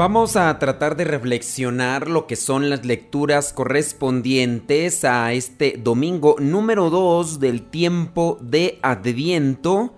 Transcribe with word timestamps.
Vamos 0.00 0.34
a 0.36 0.58
tratar 0.58 0.96
de 0.96 1.04
reflexionar 1.04 2.08
lo 2.08 2.26
que 2.26 2.34
son 2.34 2.70
las 2.70 2.86
lecturas 2.86 3.52
correspondientes 3.52 5.04
a 5.04 5.34
este 5.34 5.76
domingo 5.76 6.36
número 6.38 6.88
2 6.88 7.38
del 7.38 7.64
tiempo 7.64 8.38
de 8.40 8.78
Adviento. 8.80 9.94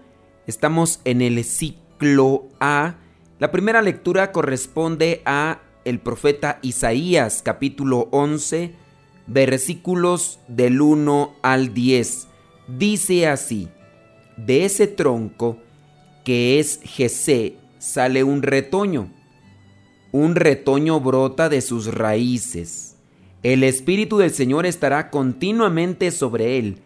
Estamos 0.49 1.01
en 1.05 1.23
el 1.23 1.45
ciclo 1.45 2.49
A. 2.59 2.97
La 3.39 3.53
primera 3.53 3.81
lectura 3.81 4.33
corresponde 4.33 5.23
a 5.25 5.61
el 5.85 6.01
profeta 6.01 6.59
Isaías 6.63 7.41
capítulo 7.45 8.09
11 8.11 8.75
versículos 9.29 10.41
del 10.49 10.81
1 10.81 11.37
al 11.43 11.75
10. 11.75 12.27
Dice 12.67 13.29
así: 13.29 13.69
De 14.37 14.65
ese 14.65 14.89
tronco 14.89 15.59
que 16.25 16.59
es 16.59 16.81
Jesé 16.83 17.55
sale 17.79 18.25
un 18.25 18.43
retoño 18.43 19.22
un 20.13 20.37
retoño 20.37 21.01
brota 21.01 21.49
de 21.49 21.63
sus 21.63 21.93
raíces. 21.93 22.97
El 23.43 23.65
Espíritu 23.65 24.19
del 24.19 24.31
Señor 24.31 24.67
estará 24.67 25.11
continuamente 25.11 26.11
sobre 26.11 26.59
él 26.59 26.79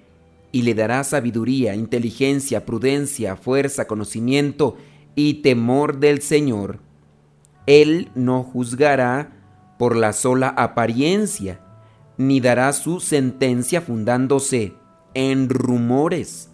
y 0.53 0.63
le 0.63 0.75
dará 0.75 1.05
sabiduría, 1.05 1.75
inteligencia, 1.75 2.65
prudencia, 2.65 3.37
fuerza, 3.37 3.87
conocimiento 3.87 4.77
y 5.17 5.35
temor 5.43 5.99
del 5.99 6.23
Señor. 6.23 6.79
Él 7.67 8.11
no 8.15 8.45
juzgará 8.45 9.33
por 9.77 9.97
la 9.97 10.13
sola 10.13 10.49
apariencia, 10.49 11.61
ni 12.17 12.41
dará 12.41 12.73
su 12.73 13.01
sentencia 13.01 13.81
fundándose 13.81 14.73
en 15.15 15.49
rumores. 15.49 16.49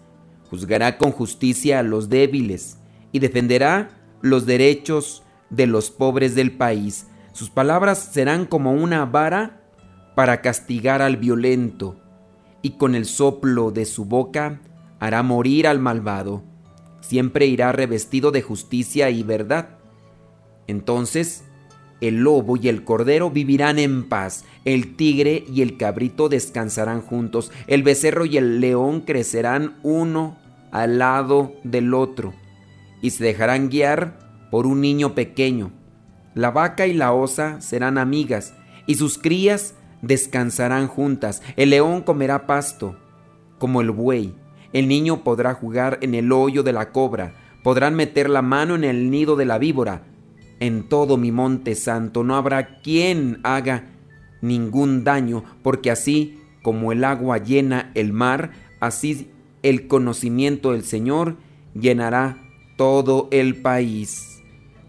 Juzgará 0.49 0.97
con 0.97 1.11
justicia 1.11 1.79
a 1.79 1.83
los 1.83 2.09
débiles 2.09 2.79
y 3.11 3.19
defenderá 3.19 3.91
los 4.21 4.45
derechos 4.45 5.23
de 5.55 5.67
los 5.67 5.91
pobres 5.91 6.35
del 6.35 6.51
país. 6.51 7.07
Sus 7.31 7.49
palabras 7.49 8.09
serán 8.11 8.45
como 8.45 8.73
una 8.73 9.05
vara 9.05 9.61
para 10.15 10.41
castigar 10.41 11.01
al 11.01 11.17
violento, 11.17 11.99
y 12.61 12.71
con 12.71 12.95
el 12.95 13.05
soplo 13.05 13.71
de 13.71 13.85
su 13.85 14.05
boca 14.05 14.61
hará 14.99 15.23
morir 15.23 15.67
al 15.67 15.79
malvado. 15.79 16.43
Siempre 17.01 17.45
irá 17.45 17.71
revestido 17.71 18.31
de 18.31 18.41
justicia 18.41 19.09
y 19.09 19.23
verdad. 19.23 19.77
Entonces 20.67 21.43
el 21.99 22.17
lobo 22.17 22.57
y 22.57 22.67
el 22.67 22.83
cordero 22.83 23.29
vivirán 23.29 23.79
en 23.79 24.09
paz, 24.09 24.43
el 24.65 24.95
tigre 24.95 25.45
y 25.47 25.61
el 25.61 25.77
cabrito 25.77 26.27
descansarán 26.27 27.01
juntos, 27.01 27.51
el 27.67 27.81
becerro 27.81 28.25
y 28.25 28.37
el 28.37 28.59
león 28.59 29.01
crecerán 29.01 29.77
uno 29.83 30.37
al 30.71 30.99
lado 30.99 31.53
del 31.63 31.93
otro, 31.93 32.33
y 33.01 33.11
se 33.11 33.23
dejarán 33.23 33.69
guiar 33.69 34.22
por 34.53 34.67
un 34.67 34.81
niño 34.81 35.15
pequeño. 35.15 35.71
La 36.35 36.51
vaca 36.51 36.85
y 36.85 36.93
la 36.93 37.11
osa 37.11 37.59
serán 37.59 37.97
amigas, 37.97 38.53
y 38.85 38.93
sus 38.93 39.17
crías 39.17 39.73
descansarán 40.03 40.85
juntas. 40.85 41.41
El 41.55 41.71
león 41.71 42.03
comerá 42.03 42.45
pasto, 42.45 42.95
como 43.57 43.81
el 43.81 43.89
buey. 43.89 44.35
El 44.71 44.87
niño 44.87 45.23
podrá 45.23 45.55
jugar 45.55 45.97
en 46.03 46.13
el 46.13 46.31
hoyo 46.31 46.61
de 46.61 46.71
la 46.71 46.91
cobra, 46.91 47.33
podrán 47.63 47.95
meter 47.95 48.29
la 48.29 48.43
mano 48.43 48.75
en 48.75 48.83
el 48.83 49.09
nido 49.09 49.35
de 49.35 49.45
la 49.45 49.57
víbora. 49.57 50.03
En 50.59 50.87
todo 50.87 51.17
mi 51.17 51.31
monte 51.31 51.73
santo 51.73 52.23
no 52.23 52.35
habrá 52.35 52.79
quien 52.81 53.39
haga 53.41 53.87
ningún 54.41 55.03
daño, 55.03 55.43
porque 55.63 55.89
así 55.89 56.37
como 56.61 56.91
el 56.91 57.05
agua 57.05 57.39
llena 57.39 57.89
el 57.95 58.13
mar, 58.13 58.51
así 58.79 59.31
el 59.63 59.87
conocimiento 59.87 60.73
del 60.73 60.83
Señor 60.83 61.37
llenará 61.73 62.37
todo 62.77 63.29
el 63.31 63.55
país. 63.55 64.32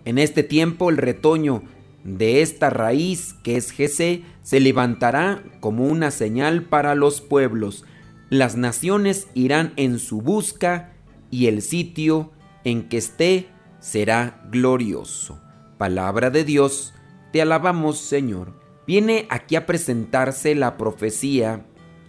En 0.05 0.19
este 0.19 0.43
tiempo 0.43 0.91
el 0.91 0.97
retoño 0.97 1.63
de 2.05 2.43
esta 2.43 2.69
raíz 2.69 3.35
que 3.43 3.57
es 3.57 3.71
Jesé 3.71 4.23
se 4.43 4.61
levantará 4.61 5.43
como 5.61 5.87
una 5.87 6.11
señal 6.11 6.65
para 6.65 6.95
los 6.95 7.21
pueblos. 7.21 7.85
Las 8.29 8.57
naciones 8.57 9.29
irán 9.35 9.73
en 9.77 9.99
su 9.99 10.21
busca 10.21 10.93
y 11.31 11.47
el 11.47 11.63
sitio 11.63 12.33
en 12.65 12.89
que 12.89 12.99
esté 12.99 13.49
será 13.81 14.43
glorioso. 14.51 15.41
Palabra 15.79 16.31
de 16.31 16.45
Dios, 16.45 16.95
te 17.33 17.41
alabamos 17.43 17.99
Señor. 17.99 18.53
Viene 18.87 19.27
aquí 19.31 19.57
a 19.57 19.67
presentarse 19.67 20.55
la 20.55 20.77
profecía. 20.77 21.67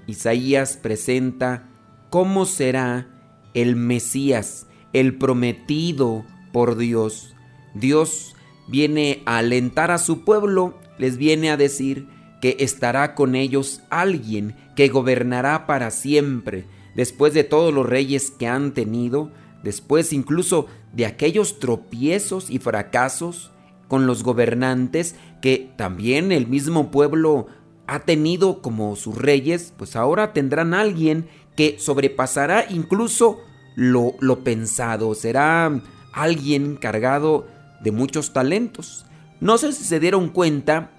Isaías 0.08 0.78
presenta 0.78 1.70
cómo 2.10 2.46
será 2.46 3.08
el 3.54 3.76
Mesías, 3.76 4.68
el 4.94 5.18
prometido 5.18 6.26
por 6.52 6.76
Dios. 6.76 7.35
Dios 7.76 8.36
viene 8.68 9.22
a 9.26 9.38
alentar 9.38 9.92
a 9.92 9.98
su 9.98 10.24
pueblo, 10.24 10.74
les 10.98 11.18
viene 11.18 11.52
a 11.52 11.58
decir 11.58 12.08
que 12.42 12.58
estará 12.60 13.16
con 13.16 13.36
ellos 13.36 13.82
alguien 13.90 14.56
que 14.76 14.88
gobernará 14.88 15.68
para 15.68 15.92
siempre, 15.92 16.66
después 16.96 17.34
de 17.34 17.44
todos 17.44 17.74
los 17.74 17.86
reyes 17.86 18.32
que 18.32 18.48
han 18.48 18.74
tenido, 18.74 19.32
después 19.64 20.14
incluso 20.14 20.68
de 20.94 21.06
aquellos 21.06 21.60
tropiezos 21.60 22.50
y 22.50 22.60
fracasos 22.60 23.52
con 23.88 24.08
los 24.08 24.24
gobernantes 24.24 25.16
que 25.42 25.70
también 25.76 26.32
el 26.32 26.48
mismo 26.48 26.92
pueblo 26.92 27.48
ha 27.88 28.00
tenido 28.00 28.62
como 28.62 28.96
sus 28.96 29.16
reyes, 29.18 29.74
pues 29.78 29.96
ahora 29.96 30.34
tendrán 30.34 30.74
alguien 30.74 31.28
que 31.56 31.78
sobrepasará 31.78 32.66
incluso 32.70 33.40
lo, 33.76 34.16
lo 34.20 34.44
pensado, 34.44 35.14
será 35.14 35.82
alguien 36.14 36.78
cargado 36.78 37.46
de 37.82 37.92
muchos 37.92 38.34
talentos. 38.34 39.06
No 39.40 39.58
sé 39.58 39.74
si 39.74 39.84
se 39.84 40.00
dieron 40.00 40.30
cuenta, 40.30 40.92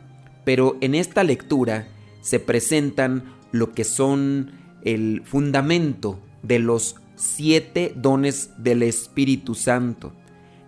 pero 0.45 0.77
en 0.81 0.95
esta 0.95 1.25
lectura 1.25 1.89
se 2.21 2.41
presentan 2.41 3.35
lo 3.53 3.73
que 3.73 3.85
son 3.85 4.53
el 4.83 5.23
fundamento 5.25 6.21
de 6.43 6.59
los 6.59 6.97
siete 7.17 7.93
dones 7.97 8.51
del 8.59 8.83
Espíritu 8.83 9.55
Santo. 9.55 10.13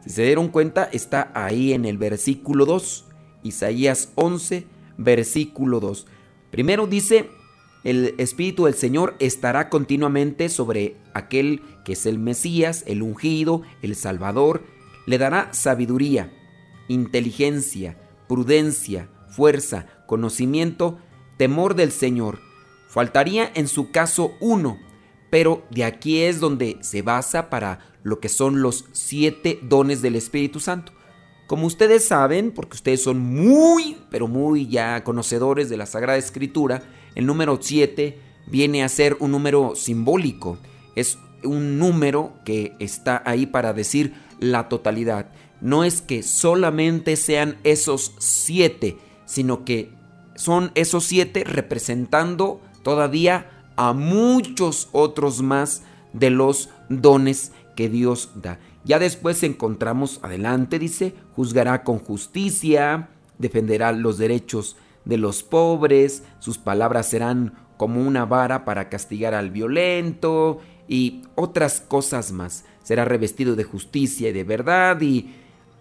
Si 0.04 0.10
se 0.10 0.24
dieron 0.24 0.48
cuenta, 0.48 0.84
está 0.84 1.30
ahí 1.34 1.72
en 1.72 1.84
el 1.84 1.98
versículo 1.98 2.64
2, 2.64 3.04
Isaías 3.42 4.12
11, 4.14 4.66
versículo 4.96 5.80
2. 5.80 6.06
Primero 6.50 6.86
dice, 6.86 7.28
el 7.84 8.14
Espíritu 8.18 8.64
del 8.64 8.74
Señor 8.74 9.14
estará 9.18 9.68
continuamente 9.68 10.48
sobre 10.48 10.96
aquel 11.14 11.62
que 11.84 11.92
es 11.92 12.06
el 12.06 12.18
Mesías, 12.18 12.84
el 12.86 13.02
ungido, 13.02 13.62
el 13.82 13.94
Salvador, 13.94 14.62
le 15.08 15.16
dará 15.16 15.48
sabiduría, 15.54 16.30
inteligencia, 16.86 17.96
prudencia, 18.28 19.08
fuerza, 19.26 19.86
conocimiento, 20.06 20.98
temor 21.38 21.74
del 21.74 21.92
Señor. 21.92 22.40
Faltaría 22.88 23.50
en 23.54 23.68
su 23.68 23.90
caso 23.90 24.34
uno, 24.38 24.78
pero 25.30 25.64
de 25.70 25.84
aquí 25.84 26.20
es 26.20 26.40
donde 26.40 26.76
se 26.82 27.00
basa 27.00 27.48
para 27.48 27.88
lo 28.02 28.20
que 28.20 28.28
son 28.28 28.60
los 28.60 28.84
siete 28.92 29.58
dones 29.62 30.02
del 30.02 30.14
Espíritu 30.14 30.60
Santo. 30.60 30.92
Como 31.46 31.66
ustedes 31.66 32.04
saben, 32.04 32.50
porque 32.50 32.76
ustedes 32.76 33.02
son 33.02 33.18
muy, 33.18 33.96
pero 34.10 34.28
muy 34.28 34.66
ya 34.66 35.04
conocedores 35.04 35.70
de 35.70 35.78
la 35.78 35.86
Sagrada 35.86 36.18
Escritura, 36.18 36.82
el 37.14 37.24
número 37.24 37.58
siete 37.62 38.20
viene 38.46 38.84
a 38.84 38.90
ser 38.90 39.16
un 39.20 39.32
número 39.32 39.74
simbólico. 39.74 40.58
Es 40.96 41.16
un 41.44 41.78
número 41.78 42.34
que 42.44 42.74
está 42.78 43.22
ahí 43.24 43.46
para 43.46 43.72
decir 43.72 44.27
la 44.40 44.68
totalidad. 44.68 45.30
No 45.60 45.84
es 45.84 46.00
que 46.00 46.22
solamente 46.22 47.16
sean 47.16 47.58
esos 47.64 48.14
siete, 48.18 48.98
sino 49.26 49.64
que 49.64 49.90
son 50.36 50.70
esos 50.74 51.04
siete 51.04 51.44
representando 51.44 52.60
todavía 52.82 53.50
a 53.76 53.92
muchos 53.92 54.88
otros 54.92 55.42
más 55.42 55.82
de 56.12 56.30
los 56.30 56.70
dones 56.88 57.52
que 57.76 57.88
Dios 57.88 58.30
da. 58.34 58.58
Ya 58.84 58.98
después 58.98 59.42
encontramos 59.42 60.20
adelante, 60.22 60.78
dice, 60.78 61.14
juzgará 61.34 61.84
con 61.84 61.98
justicia, 61.98 63.08
defenderá 63.38 63.92
los 63.92 64.18
derechos 64.18 64.76
de 65.04 65.16
los 65.16 65.42
pobres, 65.42 66.22
sus 66.38 66.58
palabras 66.58 67.08
serán 67.08 67.54
como 67.76 68.00
una 68.00 68.24
vara 68.24 68.64
para 68.64 68.88
castigar 68.88 69.34
al 69.34 69.50
violento 69.50 70.60
y 70.88 71.22
otras 71.34 71.80
cosas 71.80 72.32
más. 72.32 72.64
Será 72.88 73.04
revestido 73.04 73.54
de 73.54 73.64
justicia 73.64 74.30
y 74.30 74.32
de 74.32 74.44
verdad 74.44 74.98
y 75.02 75.28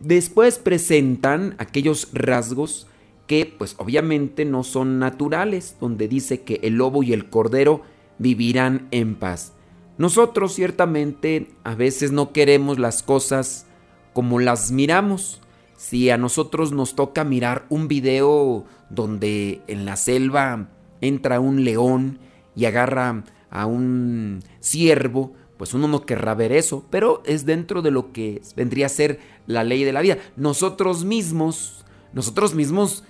después 0.01 0.59
presentan 0.59 1.55
aquellos 1.57 2.09
rasgos 2.11 2.85
que 3.27 3.45
pues 3.45 3.75
obviamente 3.77 4.43
no 4.43 4.65
son 4.65 4.99
naturales, 4.99 5.77
donde 5.79 6.09
dice 6.09 6.41
que 6.41 6.59
el 6.63 6.73
lobo 6.73 7.03
y 7.03 7.13
el 7.13 7.29
cordero 7.29 7.81
vivirán 8.17 8.89
en 8.91 9.15
paz. 9.15 9.53
Nosotros 9.97 10.53
ciertamente 10.53 11.47
a 11.63 11.75
veces 11.75 12.11
no 12.11 12.33
queremos 12.33 12.77
las 12.77 13.03
cosas 13.03 13.67
como 14.11 14.39
las 14.39 14.73
miramos. 14.73 15.41
Si 15.77 16.09
a 16.09 16.17
nosotros 16.17 16.73
nos 16.73 16.93
toca 16.93 17.23
mirar 17.23 17.67
un 17.69 17.87
video 17.87 18.65
donde 18.89 19.61
en 19.67 19.85
la 19.85 19.95
selva 19.95 20.67
entra 20.99 21.39
un 21.39 21.63
león 21.63 22.19
y 22.53 22.65
agarra 22.65 23.23
a 23.49 23.65
un 23.65 24.43
ciervo, 24.59 25.31
pues 25.57 25.73
uno 25.73 25.87
no 25.87 26.05
querrá 26.05 26.33
ver 26.35 26.51
eso, 26.51 26.85
pero 26.89 27.21
es 27.25 27.45
dentro 27.45 27.81
de 27.81 27.91
lo 27.91 28.11
que 28.13 28.41
vendría 28.55 28.85
a 28.85 28.89
ser 28.89 29.19
la 29.47 29.63
ley 29.63 29.83
de 29.83 29.93
la 29.93 30.01
vida. 30.01 30.17
Nosotros 30.35 31.03
mismos, 31.03 31.85
nosotros 32.13 32.53
mismos 32.53 33.03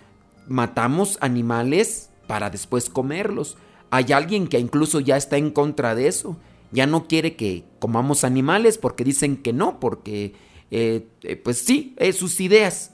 matamos 0.47 1.17
animales 1.21 2.09
para 2.27 2.49
después 2.49 2.89
comerlos. 2.89 3.57
Hay 3.89 4.11
alguien 4.11 4.47
que 4.47 4.59
incluso 4.59 4.99
ya 4.99 5.17
está 5.17 5.37
en 5.37 5.51
contra 5.51 5.95
de 5.95 6.07
eso. 6.07 6.37
Ya 6.71 6.85
no 6.85 7.07
quiere 7.07 7.35
que 7.35 7.63
comamos 7.79 8.23
animales 8.23 8.77
porque 8.77 9.03
dicen 9.03 9.37
que 9.37 9.53
no, 9.53 9.79
porque 9.79 10.33
eh, 10.71 11.07
eh, 11.23 11.35
pues 11.35 11.59
sí, 11.59 11.95
sus 12.13 12.39
ideas. 12.39 12.91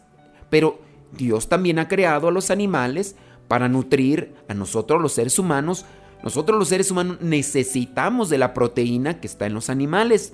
Pero 0.50 0.80
Dios 1.12 1.50
también 1.50 1.80
ha 1.80 1.88
creado 1.88 2.28
a 2.28 2.32
los 2.32 2.52
animales 2.52 3.16
para 3.48 3.68
nutrir 3.70 4.34
a 4.48 4.54
nosotros 4.54 5.02
los 5.02 5.14
seres 5.14 5.38
humanos. 5.40 5.86
Nosotros 6.24 6.58
los 6.58 6.70
seres 6.70 6.90
humanos 6.90 7.18
necesitamos 7.20 8.30
de 8.30 8.38
la 8.38 8.54
proteína 8.54 9.20
que 9.20 9.28
está 9.28 9.46
en 9.46 9.54
los 9.54 9.70
animales. 9.70 10.34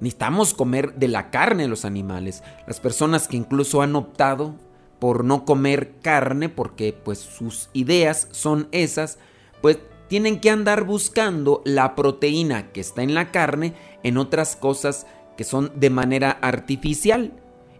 Necesitamos 0.00 0.54
comer 0.54 0.94
de 0.94 1.08
la 1.08 1.30
carne 1.30 1.64
de 1.64 1.68
los 1.68 1.84
animales. 1.84 2.42
Las 2.66 2.80
personas 2.80 3.28
que 3.28 3.36
incluso 3.36 3.82
han 3.82 3.96
optado 3.96 4.54
por 4.98 5.24
no 5.24 5.44
comer 5.44 5.92
carne 6.00 6.48
porque 6.48 6.94
pues 6.94 7.18
sus 7.18 7.68
ideas 7.74 8.28
son 8.30 8.68
esas, 8.72 9.18
pues 9.60 9.78
tienen 10.08 10.40
que 10.40 10.50
andar 10.50 10.84
buscando 10.84 11.62
la 11.66 11.94
proteína 11.94 12.72
que 12.72 12.80
está 12.80 13.02
en 13.02 13.14
la 13.14 13.30
carne 13.30 13.74
en 14.02 14.16
otras 14.16 14.56
cosas 14.56 15.06
que 15.36 15.44
son 15.44 15.70
de 15.74 15.90
manera 15.90 16.30
artificial 16.30 17.32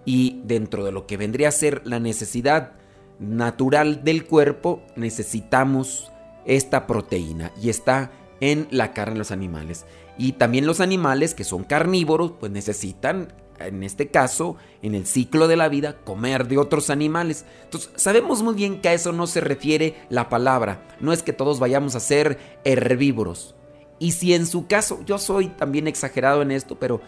y 0.05 0.43
dentro 0.45 0.85
de 0.85 0.93
lo 0.93 1.07
que 1.07 1.17
vendría 1.17 1.49
a 1.49 1.53
ser 1.53 1.81
la 1.85 2.01
necesidad 2.01 2.73
natural 3.19 4.05
del 4.05 4.27
cuerpo 4.27 4.83
necesitamos 4.95 6.13
esta 6.47 6.87
proteína 6.87 7.53
y 7.61 7.71
está 7.71 8.13
en 8.41 8.69
la 8.71 8.93
carne 8.93 9.15
de 9.15 9.19
los 9.19 9.31
animales. 9.31 9.87
Y 10.19 10.33
también 10.33 10.67
los 10.67 10.81
animales 10.81 11.35
que 11.35 11.45
son 11.45 11.65
carnívoros 11.65 12.33
pues 12.39 12.53
necesitan 12.53 13.29
en 13.59 13.83
este 13.83 14.09
caso, 14.09 14.57
en 14.83 14.95
el 14.95 15.07
ciclo 15.07 15.49
de 15.49 15.57
la 15.57 15.69
vida, 15.69 15.97
comer 16.05 16.47
de 16.47 16.59
otros 16.59 16.91
animales. 16.91 17.45
Entonces, 17.65 17.91
sabemos 17.97 18.43
muy 18.43 18.55
bien 18.55 18.81
que 18.81 18.89
a 18.89 18.95
eso 18.95 19.13
no 19.13 19.27
se 19.27 19.41
refiere 19.41 19.97
la 20.11 20.29
palabra. 20.29 20.87
No 21.01 21.13
es 21.13 21.23
que 21.23 21.33
todos 21.33 21.59
vayamos 21.59 21.95
a 21.95 22.01
ser 22.01 22.39
herbívoros. 22.65 23.55
Y 23.99 24.13
si 24.13 24.35
en 24.35 24.47
su 24.47 24.67
caso, 24.67 25.01
yo 25.07 25.19
soy 25.19 25.49
también 25.49 25.89
exagerado 25.89 26.43
en 26.43 26.51
esto, 26.51 26.79
pero 26.79 27.01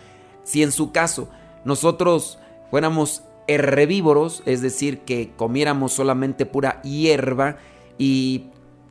si 0.43 0.63
en 0.63 0.73
su 0.73 0.91
caso 0.91 1.29
nosotros 1.65 2.39
fuéramos 2.71 3.25
herbívoros, 3.47 4.43
es 4.47 4.63
decir, 4.63 5.01
que 5.01 5.33
comiéramos 5.37 5.93
solamente 5.93 6.47
pura 6.47 6.81
hierba 6.83 7.57
y 7.99 8.47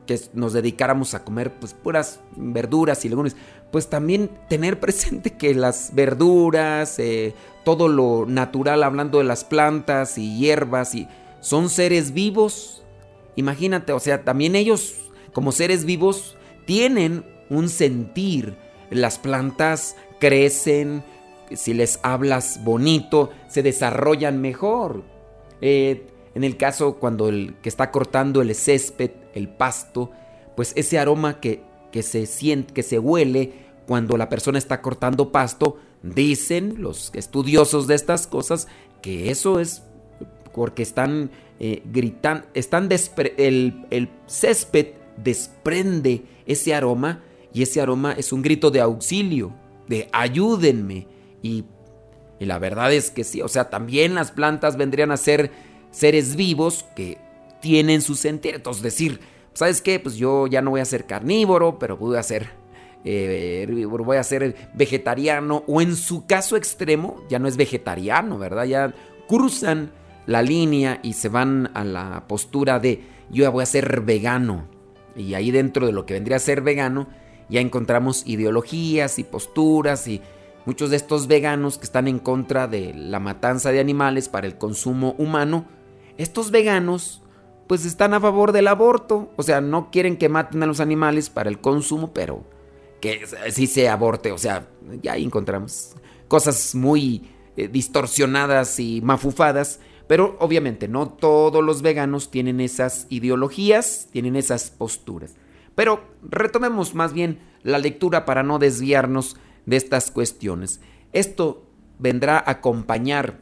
que 0.07 0.19
nos 0.33 0.54
dedicáramos 0.54 1.13
a 1.13 1.24
comer 1.24 1.54
pues 1.59 1.75
puras 1.75 2.21
verduras 2.36 3.06
y 3.06 3.09
legumbres, 3.09 3.36
pues 3.71 3.88
también 3.88 4.31
tener 4.50 4.80
presente 4.80 5.38
que 5.38 5.54
las 5.54 5.94
verduras, 5.94 6.98
eh, 6.98 7.36
todo 7.63 7.88
lo 7.88 8.25
natural, 8.25 8.81
hablando 8.81 9.19
de 9.19 9.25
las 9.25 9.44
plantas 9.44 10.18
y 10.18 10.39
hierbas, 10.39 10.95
y, 10.95 11.07
son 11.39 11.69
seres 11.69 12.13
vivos. 12.13 12.83
Imagínate, 13.36 13.94
o 13.94 14.00
sea, 14.00 14.24
también 14.24 14.56
ellos 14.56 14.95
como 15.33 15.51
seres 15.51 15.86
vivos 15.86 16.36
tienen 16.65 17.24
un 17.50 17.69
sentir. 17.69 18.57
Las 18.89 19.19
plantas 19.19 19.95
crecen, 20.19 21.04
si 21.54 21.74
les 21.74 22.00
hablas 22.04 22.63
bonito, 22.63 23.30
se 23.48 23.63
desarrollan 23.63 24.42
mejor. 24.42 25.04
Eh, 25.62 26.07
en 26.36 26.44
el 26.44 26.57
caso 26.57 26.95
cuando 26.95 27.30
el 27.30 27.56
que 27.62 27.69
está 27.69 27.92
cortando 27.92 28.42
el 28.42 28.54
césped, 28.54 29.12
el 29.37 29.49
pasto, 29.49 30.11
pues 30.55 30.73
ese 30.75 30.99
aroma 30.99 31.39
que 31.39 31.63
que 31.91 32.03
se 32.03 32.25
siente, 32.25 32.73
que 32.73 32.83
se 32.83 32.99
huele 32.99 33.53
cuando 33.87 34.17
la 34.17 34.29
persona 34.29 34.57
está 34.57 34.81
cortando 34.81 35.31
pasto, 35.31 35.77
dicen 36.03 36.75
los 36.79 37.11
estudiosos 37.13 37.87
de 37.87 37.95
estas 37.95 38.27
cosas 38.27 38.67
que 39.01 39.31
eso 39.31 39.59
es 39.59 39.83
porque 40.53 40.83
están 40.83 41.31
eh, 41.59 41.81
gritando, 41.85 42.45
están 42.53 42.89
el, 43.37 43.85
el 43.89 44.09
césped 44.27 44.87
desprende 45.17 46.23
ese 46.45 46.73
aroma 46.73 47.23
y 47.53 47.63
ese 47.63 47.81
aroma 47.81 48.13
es 48.13 48.33
un 48.33 48.41
grito 48.41 48.69
de 48.69 48.81
auxilio, 48.81 49.53
de 49.87 50.09
ayúdenme. 50.11 51.07
Y, 51.41 51.65
y, 52.39 52.45
la 52.45 52.59
verdad 52.59 52.93
es 52.93 53.09
que 53.09 53.23
sí, 53.23 53.41
o 53.41 53.47
sea, 53.47 53.69
también 53.69 54.13
las 54.13 54.31
plantas 54.31 54.77
vendrían 54.77 55.11
a 55.11 55.17
ser 55.17 55.51
seres 55.91 56.35
vivos 56.35 56.85
que 56.95 57.17
tienen 57.67 58.01
su 58.01 58.15
sentir. 58.15 58.55
Entonces, 58.55 58.81
decir, 58.81 59.19
¿sabes 59.53 59.81
qué? 59.81 59.99
Pues 59.99 60.15
yo 60.15 60.47
ya 60.47 60.61
no 60.61 60.71
voy 60.71 60.79
a 60.79 60.85
ser 60.85 61.05
carnívoro, 61.05 61.77
pero 61.77 61.97
a 62.15 62.23
ser 62.23 62.49
eh, 63.03 63.85
voy 63.87 64.17
a 64.17 64.23
ser 64.23 64.55
vegetariano, 64.73 65.65
o 65.67 65.81
en 65.81 65.97
su 65.97 66.25
caso 66.25 66.55
extremo, 66.55 67.23
ya 67.29 67.39
no 67.39 67.49
es 67.49 67.57
vegetariano, 67.57 68.37
¿verdad? 68.37 68.63
Ya 68.63 68.93
cruzan 69.27 69.91
la 70.25 70.41
línea 70.41 71.01
y 71.03 71.13
se 71.13 71.27
van 71.27 71.69
a 71.73 71.83
la 71.83 72.25
postura 72.27 72.79
de 72.79 73.03
yo 73.29 73.43
ya 73.43 73.49
voy 73.49 73.63
a 73.63 73.65
ser 73.65 74.01
vegano. 74.01 74.65
Y 75.15 75.33
ahí 75.33 75.51
dentro 75.51 75.85
de 75.85 75.91
lo 75.91 76.05
que 76.05 76.13
vendría 76.13 76.37
a 76.37 76.39
ser 76.39 76.61
vegano, 76.61 77.09
ya 77.49 77.59
encontramos 77.59 78.23
ideologías 78.25 79.19
y 79.19 79.25
posturas 79.25 80.07
y 80.07 80.21
muchos 80.65 80.89
de 80.89 80.95
estos 80.95 81.27
veganos 81.27 81.77
que 81.77 81.83
están 81.83 82.07
en 82.07 82.19
contra 82.19 82.67
de 82.67 82.93
la 82.93 83.19
matanza 83.19 83.71
de 83.71 83.81
animales 83.81 84.29
para 84.29 84.47
el 84.47 84.57
consumo 84.57 85.15
humano. 85.17 85.65
Estos 86.17 86.51
veganos 86.51 87.21
pues 87.67 87.85
están 87.85 88.13
a 88.13 88.19
favor 88.19 88.51
del 88.51 88.67
aborto. 88.67 89.31
O 89.35 89.43
sea, 89.43 89.61
no 89.61 89.91
quieren 89.91 90.17
que 90.17 90.29
maten 90.29 90.63
a 90.63 90.65
los 90.65 90.79
animales 90.79 91.29
para 91.29 91.49
el 91.49 91.59
consumo, 91.59 92.13
pero 92.13 92.43
que 93.01 93.21
sí 93.51 93.67
se 93.67 93.89
aborte. 93.89 94.31
O 94.31 94.37
sea, 94.37 94.67
ya 95.01 95.13
ahí 95.13 95.23
encontramos 95.23 95.95
cosas 96.27 96.73
muy 96.75 97.29
eh, 97.57 97.67
distorsionadas 97.67 98.79
y 98.79 99.01
mafufadas. 99.01 99.79
Pero 100.07 100.37
obviamente 100.39 100.87
no 100.87 101.09
todos 101.09 101.63
los 101.63 101.81
veganos 101.81 102.31
tienen 102.31 102.61
esas 102.61 103.07
ideologías, 103.09 104.07
tienen 104.11 104.37
esas 104.37 104.71
posturas. 104.71 105.35
Pero 105.75 106.03
retomemos 106.23 106.95
más 106.95 107.11
bien 107.11 107.39
la 107.61 107.77
lectura 107.77 108.25
para 108.25 108.42
no 108.42 108.57
desviarnos 108.57 109.35
de 109.65 109.75
estas 109.75 110.09
cuestiones. 110.09 110.80
Esto 111.11 111.68
vendrá 111.99 112.37
a 112.37 112.51
acompañar 112.51 113.42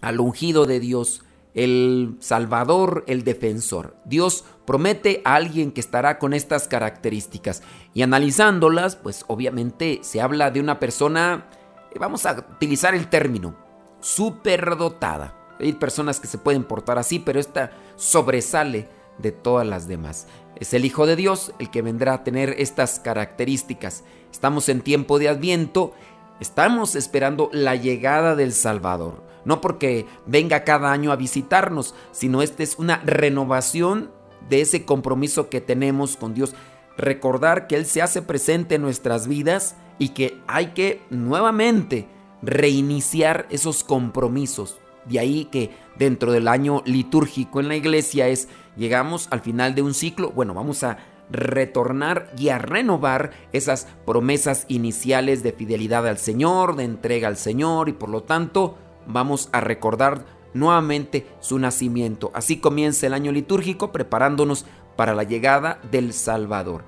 al 0.00 0.20
ungido 0.20 0.66
de 0.66 0.80
Dios 0.80 1.23
el 1.54 2.16
Salvador, 2.18 3.04
el 3.06 3.22
defensor. 3.22 3.96
Dios 4.04 4.44
promete 4.66 5.22
a 5.24 5.36
alguien 5.36 5.70
que 5.70 5.80
estará 5.80 6.18
con 6.18 6.34
estas 6.34 6.68
características. 6.68 7.62
Y 7.94 8.02
analizándolas, 8.02 8.96
pues 8.96 9.24
obviamente 9.28 10.00
se 10.02 10.20
habla 10.20 10.50
de 10.50 10.60
una 10.60 10.80
persona, 10.80 11.46
eh, 11.92 11.98
vamos 11.98 12.26
a 12.26 12.32
utilizar 12.32 12.94
el 12.94 13.08
término, 13.08 13.54
superdotada. 14.00 15.36
Hay 15.60 15.72
personas 15.74 16.18
que 16.18 16.26
se 16.26 16.38
pueden 16.38 16.64
portar 16.64 16.98
así, 16.98 17.20
pero 17.20 17.38
esta 17.38 17.70
sobresale 17.96 18.88
de 19.18 19.30
todas 19.30 19.66
las 19.66 19.86
demás. 19.86 20.26
Es 20.56 20.74
el 20.74 20.84
Hijo 20.84 21.06
de 21.06 21.14
Dios 21.14 21.52
el 21.60 21.70
que 21.70 21.82
vendrá 21.82 22.14
a 22.14 22.24
tener 22.24 22.56
estas 22.58 22.98
características. 22.98 24.02
Estamos 24.32 24.68
en 24.68 24.80
tiempo 24.80 25.20
de 25.20 25.28
adviento, 25.28 25.92
estamos 26.40 26.96
esperando 26.96 27.48
la 27.52 27.76
llegada 27.76 28.34
del 28.34 28.52
Salvador 28.52 29.23
no 29.44 29.60
porque 29.60 30.06
venga 30.26 30.64
cada 30.64 30.92
año 30.92 31.12
a 31.12 31.16
visitarnos, 31.16 31.94
sino 32.12 32.42
esta 32.42 32.62
es 32.62 32.78
una 32.78 32.98
renovación 33.04 34.10
de 34.48 34.60
ese 34.60 34.84
compromiso 34.84 35.48
que 35.48 35.60
tenemos 35.60 36.16
con 36.16 36.34
Dios. 36.34 36.54
Recordar 36.96 37.66
que 37.66 37.76
Él 37.76 37.86
se 37.86 38.02
hace 38.02 38.22
presente 38.22 38.76
en 38.76 38.82
nuestras 38.82 39.26
vidas 39.26 39.76
y 39.98 40.10
que 40.10 40.40
hay 40.46 40.68
que 40.68 41.02
nuevamente 41.10 42.08
reiniciar 42.42 43.46
esos 43.50 43.84
compromisos. 43.84 44.78
De 45.06 45.18
ahí 45.18 45.46
que 45.46 45.70
dentro 45.98 46.32
del 46.32 46.48
año 46.48 46.82
litúrgico 46.86 47.60
en 47.60 47.68
la 47.68 47.76
iglesia 47.76 48.28
es, 48.28 48.48
llegamos 48.76 49.28
al 49.30 49.40
final 49.40 49.74
de 49.74 49.82
un 49.82 49.94
ciclo, 49.94 50.30
bueno, 50.30 50.54
vamos 50.54 50.82
a 50.82 50.98
retornar 51.30 52.30
y 52.36 52.50
a 52.50 52.58
renovar 52.58 53.32
esas 53.52 53.86
promesas 54.06 54.66
iniciales 54.68 55.42
de 55.42 55.52
fidelidad 55.52 56.06
al 56.06 56.18
Señor, 56.18 56.76
de 56.76 56.84
entrega 56.84 57.28
al 57.28 57.36
Señor 57.36 57.88
y 57.88 57.92
por 57.92 58.08
lo 58.08 58.22
tanto 58.22 58.76
vamos 59.06 59.48
a 59.52 59.60
recordar 59.60 60.24
nuevamente 60.54 61.26
su 61.40 61.58
nacimiento. 61.58 62.30
Así 62.34 62.58
comienza 62.58 63.06
el 63.06 63.14
año 63.14 63.32
litúrgico 63.32 63.92
preparándonos 63.92 64.64
para 64.96 65.14
la 65.14 65.24
llegada 65.24 65.80
del 65.90 66.12
Salvador. 66.12 66.84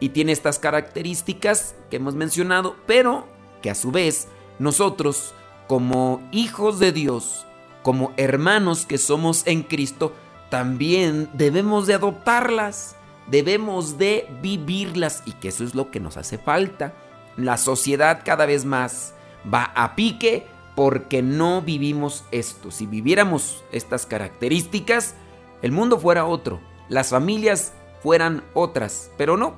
Y 0.00 0.08
tiene 0.08 0.32
estas 0.32 0.58
características 0.58 1.76
que 1.90 1.96
hemos 1.96 2.14
mencionado, 2.14 2.76
pero 2.86 3.28
que 3.60 3.70
a 3.70 3.74
su 3.74 3.92
vez 3.92 4.28
nosotros, 4.58 5.34
como 5.68 6.20
hijos 6.32 6.78
de 6.80 6.92
Dios, 6.92 7.46
como 7.82 8.12
hermanos 8.16 8.86
que 8.86 8.98
somos 8.98 9.46
en 9.46 9.62
Cristo, 9.62 10.12
también 10.50 11.30
debemos 11.34 11.86
de 11.86 11.94
adoptarlas, 11.94 12.96
debemos 13.28 13.96
de 13.98 14.28
vivirlas 14.42 15.22
y 15.24 15.32
que 15.32 15.48
eso 15.48 15.64
es 15.64 15.74
lo 15.74 15.90
que 15.90 16.00
nos 16.00 16.16
hace 16.16 16.36
falta. 16.36 16.94
La 17.36 17.56
sociedad 17.56 18.22
cada 18.24 18.44
vez 18.44 18.64
más 18.64 19.14
va 19.52 19.72
a 19.74 19.94
pique 19.94 20.46
porque 20.74 21.22
no 21.22 21.62
vivimos 21.62 22.24
esto. 22.30 22.70
Si 22.70 22.86
viviéramos 22.86 23.64
estas 23.72 24.06
características, 24.06 25.14
el 25.60 25.72
mundo 25.72 25.98
fuera 25.98 26.26
otro, 26.26 26.60
las 26.88 27.10
familias 27.10 27.72
fueran 28.02 28.42
otras, 28.54 29.10
pero 29.16 29.36
no, 29.36 29.54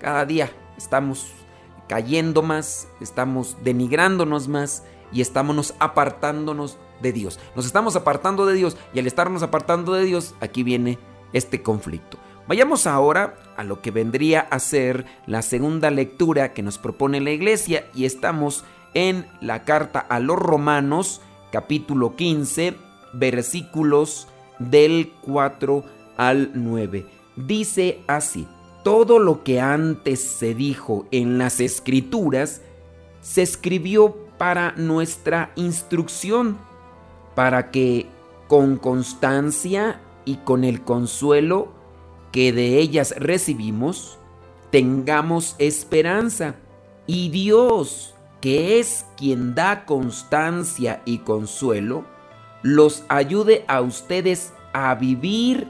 cada 0.00 0.26
día 0.26 0.50
estamos 0.76 1.32
cayendo 1.88 2.42
más, 2.42 2.88
estamos 3.00 3.56
denigrándonos 3.62 4.48
más 4.48 4.84
y 5.12 5.20
estamos 5.20 5.74
apartándonos 5.78 6.78
de 7.00 7.12
Dios. 7.12 7.38
Nos 7.54 7.66
estamos 7.66 7.96
apartando 7.96 8.46
de 8.46 8.54
Dios 8.54 8.76
y 8.92 8.98
al 8.98 9.06
estarnos 9.06 9.42
apartando 9.42 9.92
de 9.92 10.04
Dios, 10.04 10.34
aquí 10.40 10.62
viene 10.62 10.98
este 11.32 11.62
conflicto. 11.62 12.18
Vayamos 12.48 12.86
ahora 12.86 13.34
a 13.56 13.64
lo 13.64 13.82
que 13.82 13.90
vendría 13.90 14.40
a 14.40 14.58
ser 14.60 15.04
la 15.26 15.42
segunda 15.42 15.90
lectura 15.90 16.52
que 16.52 16.62
nos 16.62 16.78
propone 16.78 17.20
la 17.20 17.32
iglesia 17.32 17.86
y 17.92 18.04
estamos 18.04 18.64
en 18.96 19.26
la 19.42 19.64
carta 19.64 20.00
a 20.00 20.20
los 20.20 20.38
romanos 20.38 21.20
capítulo 21.52 22.16
15 22.16 22.74
versículos 23.12 24.26
del 24.58 25.12
4 25.20 25.84
al 26.16 26.52
9. 26.54 27.04
Dice 27.36 28.00
así, 28.06 28.48
todo 28.82 29.18
lo 29.18 29.44
que 29.44 29.60
antes 29.60 30.24
se 30.24 30.54
dijo 30.54 31.06
en 31.10 31.36
las 31.36 31.60
escrituras 31.60 32.62
se 33.20 33.42
escribió 33.42 34.16
para 34.38 34.72
nuestra 34.72 35.52
instrucción, 35.56 36.56
para 37.34 37.70
que 37.70 38.06
con 38.48 38.78
constancia 38.78 40.00
y 40.24 40.36
con 40.36 40.64
el 40.64 40.82
consuelo 40.82 41.68
que 42.32 42.52
de 42.52 42.78
ellas 42.78 43.14
recibimos, 43.18 44.18
tengamos 44.70 45.54
esperanza. 45.58 46.54
Y 47.06 47.28
Dios, 47.28 48.15
que 48.46 48.78
es 48.78 49.04
quien 49.16 49.56
da 49.56 49.84
constancia 49.86 51.02
y 51.04 51.18
consuelo, 51.18 52.04
los 52.62 53.02
ayude 53.08 53.64
a 53.66 53.80
ustedes 53.80 54.52
a 54.72 54.94
vivir 54.94 55.66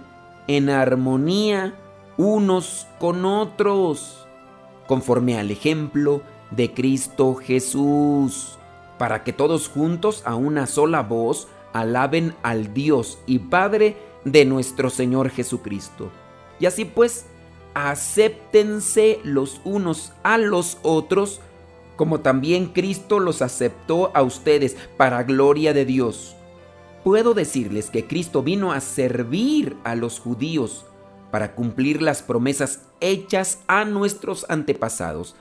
en 0.47 0.69
armonía 0.69 1.75
unos 2.19 2.87
con 2.99 3.25
otros, 3.25 4.27
conforme 4.87 5.39
al 5.39 5.51
ejemplo 5.51 6.21
de 6.51 6.75
Cristo 6.75 7.37
Jesús, 7.37 8.59
para 8.99 9.25
que 9.25 9.33
todos 9.33 9.69
juntos 9.71 10.23
a 10.27 10.35
una 10.35 10.67
sola 10.67 11.01
voz 11.01 11.49
alaben 11.73 12.35
al 12.43 12.75
Dios 12.75 13.19
y 13.25 13.39
Padre 13.39 13.97
de 14.27 14.45
nuestro 14.45 14.91
Señor 14.91 15.31
Jesucristo. 15.31 16.11
Y 16.61 16.67
así 16.67 16.85
pues, 16.85 17.25
acéptense 17.73 19.19
los 19.25 19.63
unos 19.65 20.13
a 20.23 20.37
los 20.37 20.77
otros, 20.83 21.41
como 21.97 22.21
también 22.21 22.67
Cristo 22.67 23.19
los 23.19 23.43
aceptó 23.43 24.11
a 24.15 24.23
ustedes 24.23 24.77
para 24.97 25.23
gloria 25.25 25.73
de 25.73 25.85
Dios. 25.85 26.37
Puedo 27.03 27.35
decirles 27.35 27.91
que 27.91 28.07
Cristo 28.07 28.43
vino 28.43 28.73
a 28.73 28.81
servir 28.81 29.77
a 29.85 29.95
los 29.95 30.21
judíos, 30.21 30.87
para 31.31 31.55
cumplir 31.55 32.03
las 32.03 32.23
promesas 32.23 32.89
hechas 33.01 33.63
a 33.67 33.85
nuestros 33.85 34.47
antepasados 34.49 35.35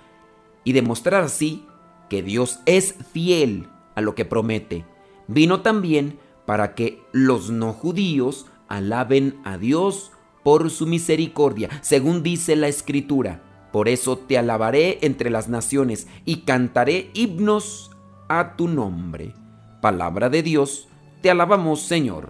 y 0.63 0.73
demostrar 0.73 1.23
así 1.23 1.65
que 2.09 2.21
Dios 2.21 2.59
es 2.65 2.95
fiel 3.13 3.69
a 3.95 4.01
lo 4.01 4.15
que 4.15 4.25
promete. 4.25 4.85
Vino 5.27 5.61
también 5.61 6.19
para 6.45 6.75
que 6.75 7.01
los 7.11 7.49
no 7.49 7.73
judíos 7.73 8.45
alaben 8.67 9.39
a 9.43 9.57
Dios 9.57 10.11
por 10.43 10.69
su 10.69 10.85
misericordia, 10.85 11.69
según 11.81 12.23
dice 12.23 12.55
la 12.55 12.67
escritura. 12.67 13.41
Por 13.75 13.89
eso 13.89 14.17
te 14.17 14.37
alabaré 14.37 14.99
entre 15.01 15.29
las 15.29 15.49
naciones 15.49 16.07
y 16.23 16.43
cantaré 16.43 17.09
himnos 17.13 17.91
a 18.29 18.55
tu 18.55 18.69
nombre. 18.69 19.33
Palabra 19.81 20.29
de 20.29 20.43
Dios, 20.43 20.87
te 21.21 21.29
alabamos 21.29 21.81
Señor. 21.81 22.29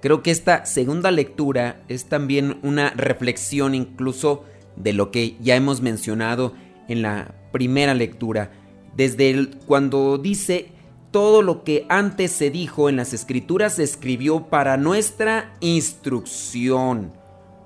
Creo 0.00 0.22
que 0.22 0.30
esta 0.30 0.64
segunda 0.64 1.10
lectura 1.10 1.82
es 1.88 2.06
también 2.06 2.58
una 2.62 2.88
reflexión 2.88 3.74
incluso 3.74 4.46
de 4.76 4.94
lo 4.94 5.10
que 5.10 5.36
ya 5.42 5.56
hemos 5.56 5.82
mencionado 5.82 6.54
en 6.88 7.02
la 7.02 7.34
primera 7.52 7.92
lectura, 7.92 8.50
desde 8.96 9.50
cuando 9.66 10.16
dice 10.16 10.72
todo 11.10 11.42
lo 11.42 11.64
que 11.64 11.84
antes 11.90 12.32
se 12.32 12.48
dijo 12.50 12.88
en 12.88 12.96
las 12.96 13.12
escrituras 13.12 13.74
se 13.74 13.82
escribió 13.82 14.46
para 14.46 14.78
nuestra 14.78 15.54
instrucción, 15.60 17.12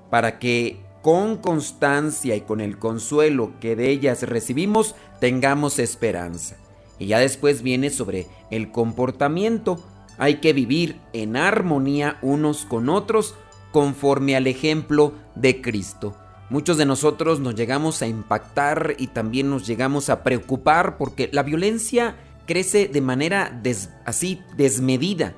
para 0.09 0.39
que 0.39 0.82
con 1.03 1.35
constancia 1.35 2.33
y 2.35 2.41
con 2.41 2.61
el 2.61 2.79
consuelo 2.79 3.51
que 3.59 3.75
de 3.75 3.89
ellas 3.89 4.23
recibimos 4.23 4.95
tengamos 5.19 5.77
esperanza. 5.77 6.55
Y 6.97 7.07
ya 7.07 7.19
después 7.19 7.61
viene 7.61 7.89
sobre 7.89 8.25
el 8.49 8.71
comportamiento, 8.71 9.83
hay 10.17 10.35
que 10.35 10.53
vivir 10.53 11.01
en 11.11 11.35
armonía 11.35 12.17
unos 12.21 12.65
con 12.65 12.87
otros 12.87 13.35
conforme 13.73 14.37
al 14.37 14.47
ejemplo 14.47 15.13
de 15.35 15.61
Cristo. 15.61 16.15
Muchos 16.49 16.77
de 16.77 16.85
nosotros 16.85 17.41
nos 17.41 17.55
llegamos 17.55 18.01
a 18.01 18.07
impactar 18.07 18.95
y 18.97 19.07
también 19.07 19.49
nos 19.49 19.67
llegamos 19.67 20.09
a 20.09 20.23
preocupar 20.23 20.97
porque 20.97 21.29
la 21.33 21.43
violencia 21.43 22.15
crece 22.45 22.87
de 22.87 23.01
manera 23.01 23.61
así 24.05 24.41
desmedida. 24.55 25.35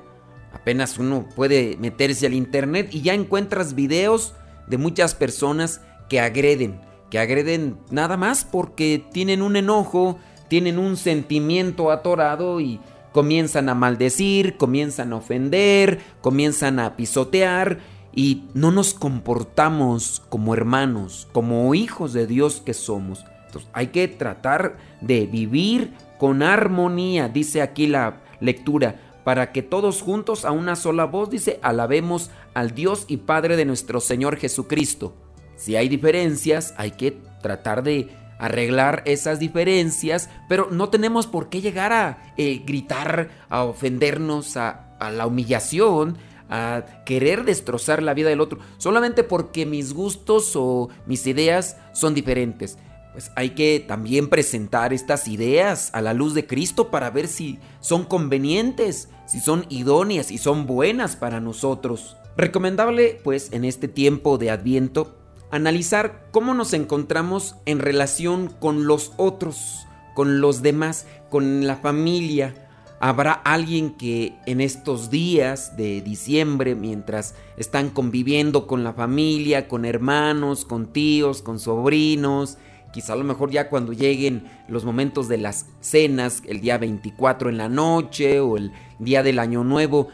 Apenas 0.52 0.96
uno 0.98 1.28
puede 1.34 1.76
meterse 1.80 2.26
al 2.26 2.34
internet 2.34 2.90
y 2.92 3.02
ya 3.02 3.14
encuentras 3.14 3.74
videos 3.74 4.34
de 4.66 4.78
muchas 4.78 5.14
personas 5.14 5.80
que 6.08 6.20
agreden, 6.20 6.80
que 7.10 7.18
agreden 7.18 7.78
nada 7.90 8.16
más 8.16 8.44
porque 8.44 9.04
tienen 9.12 9.42
un 9.42 9.56
enojo, 9.56 10.18
tienen 10.48 10.78
un 10.78 10.96
sentimiento 10.96 11.90
atorado 11.90 12.60
y 12.60 12.80
comienzan 13.12 13.68
a 13.68 13.74
maldecir, 13.74 14.56
comienzan 14.56 15.12
a 15.12 15.16
ofender, 15.16 16.00
comienzan 16.20 16.78
a 16.78 16.96
pisotear 16.96 17.78
y 18.14 18.44
no 18.54 18.70
nos 18.70 18.94
comportamos 18.94 20.22
como 20.28 20.54
hermanos, 20.54 21.28
como 21.32 21.74
hijos 21.74 22.12
de 22.12 22.26
Dios 22.26 22.62
que 22.64 22.74
somos. 22.74 23.24
Entonces 23.46 23.70
hay 23.72 23.88
que 23.88 24.08
tratar 24.08 24.76
de 25.00 25.26
vivir 25.26 25.92
con 26.18 26.42
armonía, 26.42 27.28
dice 27.28 27.62
aquí 27.62 27.86
la 27.86 28.22
lectura, 28.40 28.96
para 29.26 29.50
que 29.50 29.60
todos 29.60 30.02
juntos 30.02 30.44
a 30.44 30.52
una 30.52 30.76
sola 30.76 31.04
voz, 31.04 31.30
dice, 31.30 31.58
alabemos 31.60 32.30
al 32.54 32.76
Dios 32.76 33.06
y 33.08 33.16
Padre 33.16 33.56
de 33.56 33.64
nuestro 33.64 33.98
Señor 33.98 34.36
Jesucristo. 34.36 35.14
Si 35.56 35.74
hay 35.74 35.88
diferencias, 35.88 36.74
hay 36.76 36.92
que 36.92 37.18
tratar 37.42 37.82
de 37.82 38.08
arreglar 38.38 39.02
esas 39.04 39.40
diferencias, 39.40 40.30
pero 40.48 40.68
no 40.70 40.90
tenemos 40.90 41.26
por 41.26 41.48
qué 41.48 41.60
llegar 41.60 41.92
a 41.92 42.34
eh, 42.36 42.62
gritar, 42.64 43.30
a 43.48 43.64
ofendernos, 43.64 44.56
a, 44.56 44.94
a 45.00 45.10
la 45.10 45.26
humillación, 45.26 46.18
a 46.48 46.84
querer 47.04 47.44
destrozar 47.44 48.04
la 48.04 48.14
vida 48.14 48.28
del 48.28 48.40
otro, 48.40 48.60
solamente 48.76 49.24
porque 49.24 49.66
mis 49.66 49.92
gustos 49.92 50.52
o 50.54 50.88
mis 51.04 51.26
ideas 51.26 51.78
son 51.94 52.14
diferentes. 52.14 52.78
Pues 53.16 53.32
hay 53.34 53.54
que 53.54 53.80
también 53.80 54.28
presentar 54.28 54.92
estas 54.92 55.26
ideas 55.26 55.88
a 55.94 56.02
la 56.02 56.12
luz 56.12 56.34
de 56.34 56.46
Cristo 56.46 56.90
para 56.90 57.08
ver 57.08 57.28
si 57.28 57.58
son 57.80 58.04
convenientes, 58.04 59.08
si 59.24 59.40
son 59.40 59.64
idóneas 59.70 60.30
y 60.30 60.36
son 60.36 60.66
buenas 60.66 61.16
para 61.16 61.40
nosotros. 61.40 62.18
Recomendable, 62.36 63.18
pues, 63.24 63.54
en 63.54 63.64
este 63.64 63.88
tiempo 63.88 64.36
de 64.36 64.50
Adviento, 64.50 65.16
analizar 65.50 66.28
cómo 66.30 66.52
nos 66.52 66.74
encontramos 66.74 67.56
en 67.64 67.78
relación 67.78 68.48
con 68.48 68.86
los 68.86 69.14
otros, 69.16 69.86
con 70.14 70.42
los 70.42 70.60
demás, 70.60 71.06
con 71.30 71.66
la 71.66 71.76
familia. 71.76 72.68
Habrá 73.00 73.32
alguien 73.32 73.96
que 73.96 74.34
en 74.44 74.60
estos 74.60 75.08
días 75.08 75.74
de 75.78 76.02
diciembre, 76.02 76.74
mientras 76.74 77.34
están 77.56 77.88
conviviendo 77.88 78.66
con 78.66 78.84
la 78.84 78.92
familia, 78.92 79.68
con 79.68 79.86
hermanos, 79.86 80.66
con 80.66 80.92
tíos, 80.92 81.40
con 81.40 81.58
sobrinos, 81.58 82.58
quizá 82.92 83.12
a 83.12 83.16
lo 83.16 83.24
mejor 83.24 83.50
ya 83.50 83.68
cuando 83.68 83.92
lleguen 83.92 84.44
los 84.68 84.84
momentos 84.84 85.28
de 85.28 85.38
las 85.38 85.66
cenas, 85.80 86.42
el 86.46 86.60
día 86.60 86.78
24 86.78 87.50
en 87.50 87.58
la 87.58 87.68
noche 87.68 88.40
o 88.40 88.56
el 88.56 88.72
día 88.98 89.22
del 89.22 89.38
año 89.38 89.64
nuevo, 89.64 90.08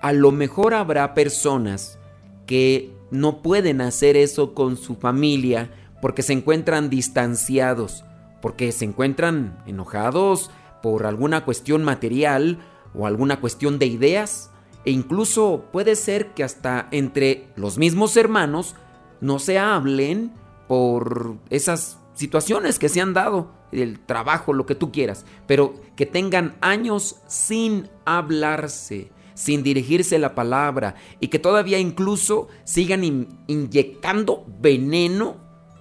a 0.00 0.12
lo 0.12 0.32
mejor 0.32 0.74
habrá 0.74 1.14
personas 1.14 1.98
que 2.46 2.92
no 3.10 3.42
pueden 3.42 3.80
hacer 3.80 4.16
eso 4.16 4.54
con 4.54 4.76
su 4.76 4.96
familia 4.96 5.70
porque 6.00 6.22
se 6.22 6.32
encuentran 6.32 6.90
distanciados, 6.90 8.04
porque 8.40 8.72
se 8.72 8.84
encuentran 8.84 9.62
enojados 9.66 10.50
por 10.82 11.06
alguna 11.06 11.44
cuestión 11.44 11.84
material 11.84 12.58
o 12.94 13.06
alguna 13.06 13.40
cuestión 13.40 13.78
de 13.78 13.86
ideas, 13.86 14.50
e 14.84 14.90
incluso 14.90 15.66
puede 15.72 15.94
ser 15.94 16.34
que 16.34 16.42
hasta 16.42 16.88
entre 16.90 17.46
los 17.54 17.78
mismos 17.78 18.16
hermanos 18.16 18.74
no 19.20 19.38
se 19.38 19.58
hablen 19.58 20.32
por 20.66 21.36
esas 21.50 21.98
situaciones 22.14 22.78
que 22.78 22.88
se 22.88 23.00
han 23.00 23.14
dado, 23.14 23.52
el 23.72 23.98
trabajo, 24.00 24.52
lo 24.52 24.66
que 24.66 24.74
tú 24.74 24.92
quieras, 24.92 25.24
pero 25.46 25.74
que 25.96 26.06
tengan 26.06 26.56
años 26.60 27.16
sin 27.26 27.88
hablarse, 28.04 29.10
sin 29.34 29.62
dirigirse 29.62 30.18
la 30.18 30.34
palabra 30.34 30.94
y 31.20 31.28
que 31.28 31.38
todavía 31.38 31.78
incluso 31.78 32.48
sigan 32.64 33.02
inyectando 33.46 34.44
veneno 34.60 35.36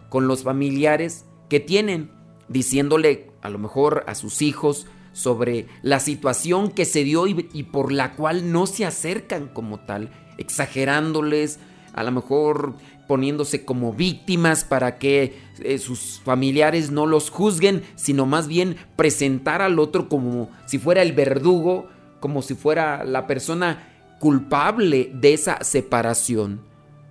con 0.10 0.28
los 0.28 0.44
familiares 0.44 1.26
que 1.50 1.60
tienen, 1.60 2.12
diciéndole 2.48 3.32
a 3.42 3.50
lo 3.50 3.60
mejor 3.60 4.04
a 4.08 4.16
sus 4.16 4.42
hijos 4.42 4.88
sobre 5.14 5.68
la 5.82 6.00
situación 6.00 6.72
que 6.72 6.86
se 6.86 7.04
dio 7.04 7.28
y, 7.28 7.50
y 7.54 7.64
por 7.64 7.92
la 7.92 8.14
cual 8.14 8.52
no 8.52 8.68
se 8.68 8.86
acercan 8.86 9.50
como 9.50 9.82
tal, 9.82 10.12
exagerándoles, 10.38 11.60
a 11.94 12.04
lo 12.04 12.12
mejor 12.12 12.76
poniéndose 13.12 13.66
como 13.66 13.92
víctimas 13.92 14.64
para 14.64 14.98
que 14.98 15.38
eh, 15.60 15.80
sus 15.80 16.22
familiares 16.24 16.92
no 16.92 17.06
los 17.06 17.30
juzguen, 17.30 17.84
sino 17.96 18.26
más 18.26 18.48
bien 18.48 18.78
presentar 18.96 19.62
al 19.62 19.80
otro 19.80 20.08
como 20.08 20.50
si 20.66 20.80
fuera 20.80 21.02
el 21.02 21.12
verdugo, 21.12 21.90
como 22.22 22.42
si 22.42 22.56
fuera 22.56 23.04
la 23.04 23.28
persona 23.28 24.16
culpable 24.22 25.12
de 25.14 25.34
esa 25.34 25.62
separación. 25.62 26.62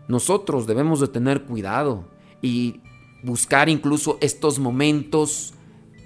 Nosotros 0.09 0.67
debemos 0.67 1.01
de 1.01 1.09
tener 1.09 1.43
cuidado 1.43 2.07
y 2.41 2.81
buscar 3.23 3.69
incluso 3.69 4.17
estos 4.23 4.59
momentos 4.59 5.53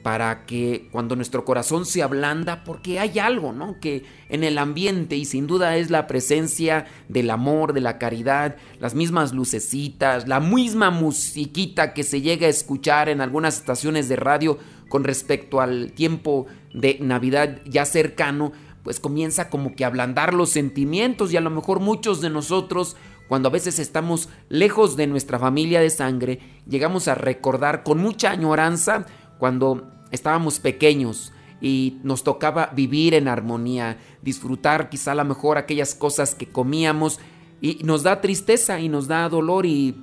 para 0.04 0.44
que 0.44 0.90
cuando 0.92 1.16
nuestro 1.16 1.46
corazón 1.46 1.86
se 1.86 2.02
ablanda, 2.02 2.62
porque 2.62 3.00
hay 3.00 3.18
algo, 3.18 3.54
¿no? 3.54 3.80
Que 3.80 4.04
en 4.28 4.44
el 4.44 4.58
ambiente 4.58 5.16
y 5.16 5.24
sin 5.24 5.46
duda 5.46 5.78
es 5.78 5.90
la 5.90 6.06
presencia 6.06 6.84
del 7.08 7.30
amor, 7.30 7.72
de 7.72 7.80
la 7.80 7.96
caridad, 7.96 8.56
las 8.78 8.94
mismas 8.94 9.32
lucecitas, 9.32 10.28
la 10.28 10.40
misma 10.40 10.90
musiquita 10.90 11.94
que 11.94 12.02
se 12.02 12.20
llega 12.20 12.46
a 12.46 12.50
escuchar 12.50 13.08
en 13.08 13.22
algunas 13.22 13.56
estaciones 13.56 14.06
de 14.10 14.16
radio 14.16 14.58
con 14.90 15.04
respecto 15.04 15.62
al 15.62 15.92
tiempo 15.92 16.48
de 16.74 16.98
Navidad 17.00 17.62
ya 17.64 17.86
cercano, 17.86 18.52
pues 18.82 19.00
comienza 19.00 19.48
como 19.48 19.74
que 19.74 19.84
a 19.84 19.86
ablandar 19.86 20.34
los 20.34 20.50
sentimientos 20.50 21.32
y 21.32 21.38
a 21.38 21.40
lo 21.40 21.48
mejor 21.48 21.80
muchos 21.80 22.20
de 22.20 22.28
nosotros 22.28 22.94
cuando 23.26 23.48
a 23.48 23.52
veces 23.52 23.78
estamos 23.78 24.28
lejos 24.50 24.98
de 24.98 25.06
nuestra 25.06 25.38
familia 25.38 25.80
de 25.80 25.88
sangre, 25.88 26.40
llegamos 26.68 27.08
a 27.08 27.14
recordar 27.14 27.82
con 27.82 27.96
mucha 27.96 28.32
añoranza 28.32 29.06
cuando 29.38 29.93
estábamos 30.14 30.60
pequeños 30.60 31.32
y 31.60 31.98
nos 32.02 32.24
tocaba 32.24 32.70
vivir 32.74 33.14
en 33.14 33.28
armonía, 33.28 33.98
disfrutar 34.22 34.90
quizá 34.90 35.12
a 35.12 35.16
lo 35.16 35.24
mejor 35.24 35.58
aquellas 35.58 35.94
cosas 35.94 36.34
que 36.34 36.48
comíamos 36.48 37.20
y 37.60 37.80
nos 37.84 38.02
da 38.02 38.20
tristeza 38.20 38.80
y 38.80 38.88
nos 38.88 39.08
da 39.08 39.28
dolor 39.28 39.64
y, 39.66 39.96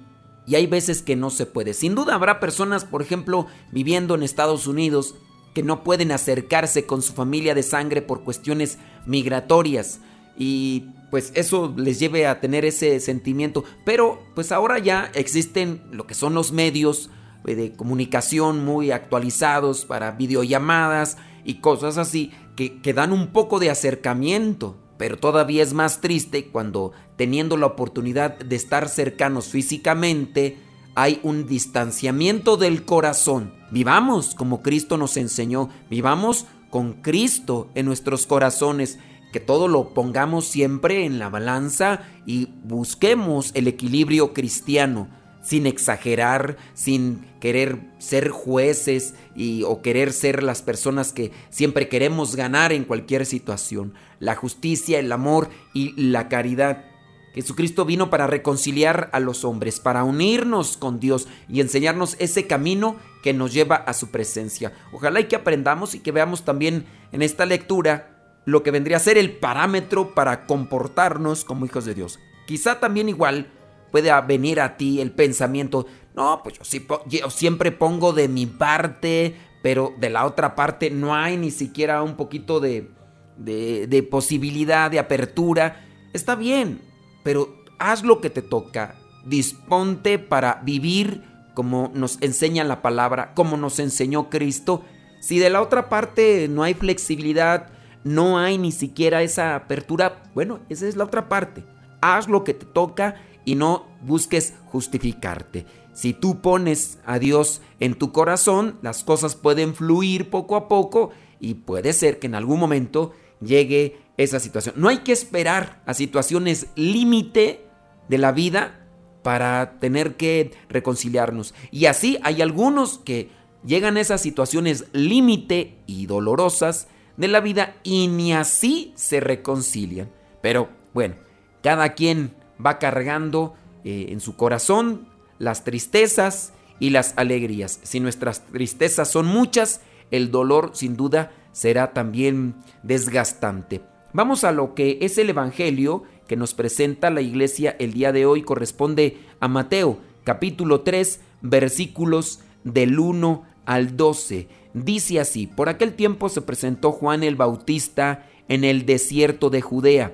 y 0.48 0.56
hay 0.56 0.68
veces 0.68 1.02
que 1.02 1.16
no 1.16 1.30
se 1.30 1.46
puede. 1.46 1.74
Sin 1.74 1.96
duda 1.96 2.16
habrá 2.16 2.40
personas, 2.40 2.86
por 2.86 3.02
ejemplo, 3.02 3.48
viviendo 3.72 4.16
en 4.16 4.24
Estados 4.24 4.68
Unidos 4.68 5.16
que 5.54 5.64
no 5.64 5.84
pueden 5.84 6.12
acercarse 6.12 6.86
con 6.86 7.02
su 7.02 7.14
familia 7.14 7.54
de 7.54 7.64
sangre 7.64 8.02
por 8.02 8.24
cuestiones 8.24 8.78
migratorias 9.06 10.00
y 10.38 10.86
pues 11.12 11.32
eso 11.36 11.74
les 11.76 12.00
lleve 12.00 12.26
a 12.26 12.40
tener 12.40 12.66
ese 12.66 13.00
sentimiento. 13.00 13.64
Pero 13.86 14.24
pues 14.34 14.52
ahora 14.52 14.80
ya 14.80 15.12
existen 15.14 15.84
lo 15.92 16.08
que 16.08 16.16
son 16.16 16.34
los 16.34 16.52
medios, 16.52 17.10
de 17.44 17.74
comunicación 17.74 18.64
muy 18.64 18.92
actualizados 18.92 19.86
para 19.86 20.12
videollamadas 20.12 21.18
y 21.44 21.56
cosas 21.56 21.98
así 21.98 22.32
que, 22.56 22.82
que 22.82 22.94
dan 22.94 23.12
un 23.12 23.28
poco 23.28 23.60
de 23.60 23.70
acercamiento. 23.70 24.78
Pero 24.98 25.18
todavía 25.18 25.64
es 25.64 25.74
más 25.74 26.00
triste 26.00 26.48
cuando 26.48 26.92
teniendo 27.16 27.58
la 27.58 27.66
oportunidad 27.66 28.38
de 28.38 28.56
estar 28.56 28.88
cercanos 28.88 29.48
físicamente, 29.48 30.58
hay 30.96 31.20
un 31.24 31.48
distanciamiento 31.48 32.58
del 32.58 32.86
corazón. 32.86 33.54
Vivamos 33.72 34.36
como 34.36 34.62
Cristo 34.62 34.98
nos 34.98 35.18
enseñó, 35.18 35.70
vivamos 35.90 36.46
con 36.70 36.94
Cristo 37.02 37.70
en 37.76 37.86
nuestros 37.86 38.26
corazones, 38.28 39.00
que 39.32 39.40
todo 39.40 39.68
lo 39.68 39.94
pongamos 39.94 40.46
siempre 40.46 41.06
en 41.06 41.18
la 41.18 41.30
balanza 41.30 42.02
y 42.26 42.50
busquemos 42.64 43.52
el 43.54 43.68
equilibrio 43.68 44.34
cristiano 44.34 45.08
sin 45.42 45.66
exagerar, 45.66 46.58
sin 46.74 47.26
querer 47.40 47.80
ser 47.98 48.30
jueces 48.30 49.16
y, 49.36 49.64
o 49.64 49.82
querer 49.82 50.14
ser 50.14 50.44
las 50.44 50.62
personas 50.62 51.14
que 51.14 51.32
siempre 51.50 51.90
queremos 51.90 52.36
ganar 52.36 52.72
en 52.72 52.84
cualquier 52.84 53.26
situación. 53.26 53.94
La 54.20 54.36
justicia, 54.36 55.00
el 55.00 55.12
amor 55.12 55.50
y 55.74 55.94
la 56.02 56.30
caridad. 56.30 56.86
Jesucristo 57.34 57.86
vino 57.86 58.10
para 58.10 58.28
reconciliar 58.28 59.10
a 59.14 59.20
los 59.20 59.46
hombres, 59.46 59.80
para 59.80 60.04
unirnos 60.04 60.76
con 60.76 61.00
Dios 61.00 61.28
y 61.48 61.62
enseñarnos 61.62 62.18
ese 62.20 62.46
camino 62.46 62.98
que 63.24 63.34
nos 63.34 63.54
lleva 63.54 63.76
a 63.76 63.94
su 63.94 64.12
presencia. 64.12 64.74
Ojalá 64.92 65.22
y 65.22 65.26
que 65.26 65.38
aprendamos 65.38 65.96
y 65.96 66.00
que 66.00 66.12
veamos 66.12 66.44
también 66.44 66.86
en 67.12 67.22
esta 67.22 67.46
lectura 67.46 68.42
lo 68.46 68.64
que 68.64 68.72
vendría 68.72 68.98
a 68.98 69.02
ser 69.02 69.18
el 69.18 69.38
parámetro 69.38 70.14
para 70.14 70.46
comportarnos 70.46 71.46
como 71.46 71.66
hijos 71.66 71.86
de 71.86 71.94
Dios. 71.94 72.20
Quizá 72.48 72.80
también 72.80 73.08
igual 73.08 73.52
puede 73.92 74.12
venir 74.22 74.60
a 74.60 74.78
ti 74.78 75.02
el 75.02 75.12
pensamiento, 75.12 75.86
no, 76.16 76.42
pues 76.44 76.60
yo, 77.08 77.30
siempre 77.30 77.72
pongo 77.72 78.14
de 78.14 78.28
mi 78.28 78.46
parte, 78.46 79.36
pero 79.62 79.94
de 80.00 80.10
la 80.10 80.26
otra 80.26 80.56
parte 80.56 80.90
no 80.90 81.16
hay 81.16 81.38
ni 81.38 81.52
siquiera 81.52 82.02
un 82.02 82.16
poquito 82.16 82.60
de, 82.60 82.90
de, 83.38 83.88
de 83.88 84.04
posibilidad, 84.04 84.90
de 84.90 85.00
apertura. 85.00 85.86
Está 86.14 86.36
bien, 86.36 86.82
pero 87.24 87.64
haz 87.80 88.04
lo 88.04 88.22
que 88.22 88.30
te 88.30 88.42
toca, 88.42 88.96
disponte 89.26 90.20
para 90.20 90.62
vivir 90.64 91.24
como 91.54 91.92
nos 91.94 92.18
enseña 92.22 92.64
la 92.64 92.82
palabra, 92.82 93.34
como 93.34 93.58
nos 93.58 93.80
enseñó 93.80 94.30
Cristo. 94.30 94.84
Si 95.20 95.40
de 95.40 95.50
la 95.50 95.62
otra 95.62 95.90
parte 95.90 96.48
no 96.50 96.64
hay 96.64 96.74
flexibilidad, 96.74 97.68
no 98.04 98.40
hay 98.40 98.58
ni 98.58 98.72
siquiera 98.72 99.22
esa 99.22 99.56
apertura, 99.56 100.24
bueno, 100.34 100.60
esa 100.70 100.88
es 100.88 100.96
la 100.96 101.04
otra 101.04 101.30
parte. 101.30 101.64
Haz 102.02 102.28
lo 102.28 102.44
que 102.44 102.54
te 102.54 102.66
toca 102.66 103.16
y 103.46 103.56
no 103.56 103.88
busques 104.02 104.54
justificarte. 104.68 105.66
Si 105.94 106.14
tú 106.14 106.42
pones 106.42 107.00
a 107.06 107.20
Dios 107.20 107.62
en 107.80 107.96
tu 107.96 108.12
corazón, 108.12 108.78
las 108.82 109.04
cosas 109.04 109.36
pueden 109.36 109.76
fluir 109.76 110.30
poco 110.30 110.56
a 110.56 110.68
poco 110.68 111.12
y 111.40 111.56
puede 111.56 111.94
ser 111.94 112.20
que 112.20 112.28
en 112.28 112.36
algún 112.36 112.60
momento 112.60 113.12
llegue 113.42 114.00
esa 114.18 114.40
situación. 114.40 114.76
No 114.78 114.88
hay 114.88 115.00
que 115.00 115.12
esperar 115.12 115.82
a 115.86 115.94
situaciones 115.94 116.68
límite 116.76 117.66
de 118.08 118.18
la 118.18 118.32
vida 118.32 118.88
para 119.24 119.80
tener 119.80 120.16
que 120.16 120.52
reconciliarnos. 120.70 121.54
Y 121.72 121.86
así 121.86 122.20
hay 122.24 122.42
algunos 122.42 122.98
que 123.00 123.30
llegan 123.66 123.98
a 123.98 124.02
esas 124.02 124.22
situaciones 124.22 124.86
límite 124.94 125.78
y 125.86 126.06
dolorosas 126.06 126.88
de 127.18 127.28
la 127.28 127.40
vida 127.40 127.76
y 127.84 128.08
ni 128.08 128.34
así 128.34 128.94
se 128.96 129.20
reconcilian. 129.20 130.10
Pero 130.42 130.70
bueno, 130.94 131.16
cada 131.62 131.94
quien 131.94 132.34
va 132.64 132.80
cargando 132.80 133.56
eh, 133.84 134.08
en 134.10 134.20
su 134.20 134.36
corazón 134.36 135.08
las 135.40 135.64
tristezas 135.64 136.54
y 136.80 136.92
las 136.92 137.14
alegrías. 137.18 137.80
Si 137.84 138.00
nuestras 138.00 138.46
tristezas 138.48 139.10
son 139.10 139.26
muchas, 139.26 139.82
el 140.12 140.32
dolor 140.32 140.72
sin 140.74 140.96
duda 140.96 141.32
será 141.52 141.94
también 141.94 142.56
desgastante. 142.84 143.82
Vamos 144.14 144.44
a 144.44 144.52
lo 144.52 144.76
que 144.76 145.00
es 145.02 145.18
el 145.18 145.30
Evangelio 145.30 146.04
que 146.28 146.36
nos 146.36 146.54
presenta 146.54 147.10
la 147.10 147.22
iglesia 147.22 147.76
el 147.80 147.94
día 147.94 148.12
de 148.12 148.26
hoy. 148.26 148.42
Corresponde 148.42 149.18
a 149.40 149.48
Mateo 149.48 150.00
capítulo 150.24 150.82
3 150.82 151.22
versículos 151.42 152.40
del 152.64 153.00
1 153.00 153.46
al 153.66 153.98
12. 153.98 154.48
Dice 154.74 155.20
así, 155.20 155.48
por 155.48 155.70
aquel 155.70 155.94
tiempo 155.94 156.30
se 156.30 156.42
presentó 156.42 156.92
Juan 156.92 157.24
el 157.24 157.36
Bautista 157.36 158.28
en 158.48 158.64
el 158.64 158.86
desierto 158.86 159.50
de 159.50 159.62
Judea 159.62 160.14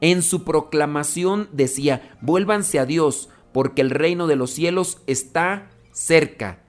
en 0.00 0.22
su 0.22 0.44
proclamación 0.44 1.48
decía, 1.52 2.16
vuélvanse 2.20 2.78
a 2.78 2.86
Dios, 2.86 3.28
porque 3.52 3.82
el 3.82 3.90
reino 3.90 4.26
de 4.26 4.36
los 4.36 4.50
cielos 4.50 4.98
está 5.06 5.70
cerca. 5.92 6.60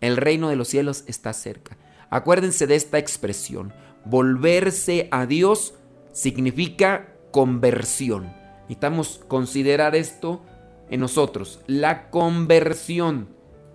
El 0.00 0.16
reino 0.16 0.48
de 0.48 0.56
los 0.56 0.68
cielos 0.68 1.04
está 1.06 1.32
cerca. 1.32 1.76
Acuérdense 2.10 2.66
de 2.66 2.76
esta 2.76 2.98
expresión. 2.98 3.72
Volverse 4.04 5.08
a 5.10 5.26
Dios 5.26 5.74
significa 6.12 7.14
conversión. 7.30 8.32
Necesitamos 8.62 9.20
considerar 9.28 9.94
esto 9.94 10.42
en 10.88 11.00
nosotros. 11.00 11.60
La 11.66 12.10
conversión. 12.10 13.28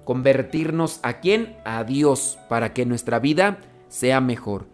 Convertirnos 0.06 1.00
a 1.04 1.20
quién? 1.20 1.58
A 1.66 1.84
Dios, 1.84 2.38
para 2.50 2.74
que 2.74 2.86
nuestra 2.86 3.20
vida 3.20 3.60
sea 3.88 4.22
mejor. 4.22 4.66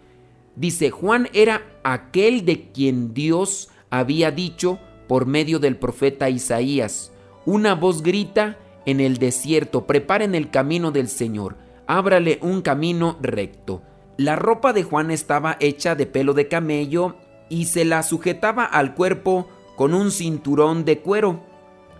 Dice, 0.56 0.92
Juan 0.92 1.30
era 1.34 1.62
aquel 1.84 2.46
de 2.46 2.72
quien 2.72 3.14
Dios 3.14 3.70
había 3.90 4.32
dicho 4.32 4.80
por 5.08 5.26
medio 5.26 5.60
del 5.60 5.76
profeta 5.78 6.30
Isaías. 6.30 7.12
Una 7.46 7.76
voz 7.76 8.04
grita 8.04 8.58
en 8.86 9.00
el 9.00 9.18
desierto, 9.18 9.86
preparen 9.86 10.36
el 10.36 10.50
camino 10.50 10.92
del 10.92 11.10
Señor, 11.10 11.58
ábrale 11.88 12.40
un 12.42 12.62
camino 12.62 13.18
recto. 13.22 13.82
La 14.18 14.36
ropa 14.36 14.74
de 14.74 14.84
Juan 14.84 15.12
estaba 15.12 15.58
hecha 15.60 15.96
de 15.96 16.06
pelo 16.06 16.34
de 16.34 16.48
camello 16.48 17.16
y 17.50 17.66
se 17.66 17.86
la 17.86 18.04
sujetaba 18.04 18.66
al 18.66 18.94
cuerpo 18.94 19.48
con 19.76 19.94
un 19.94 20.12
cinturón 20.12 20.86
de 20.86 21.00
cuero. 21.00 21.44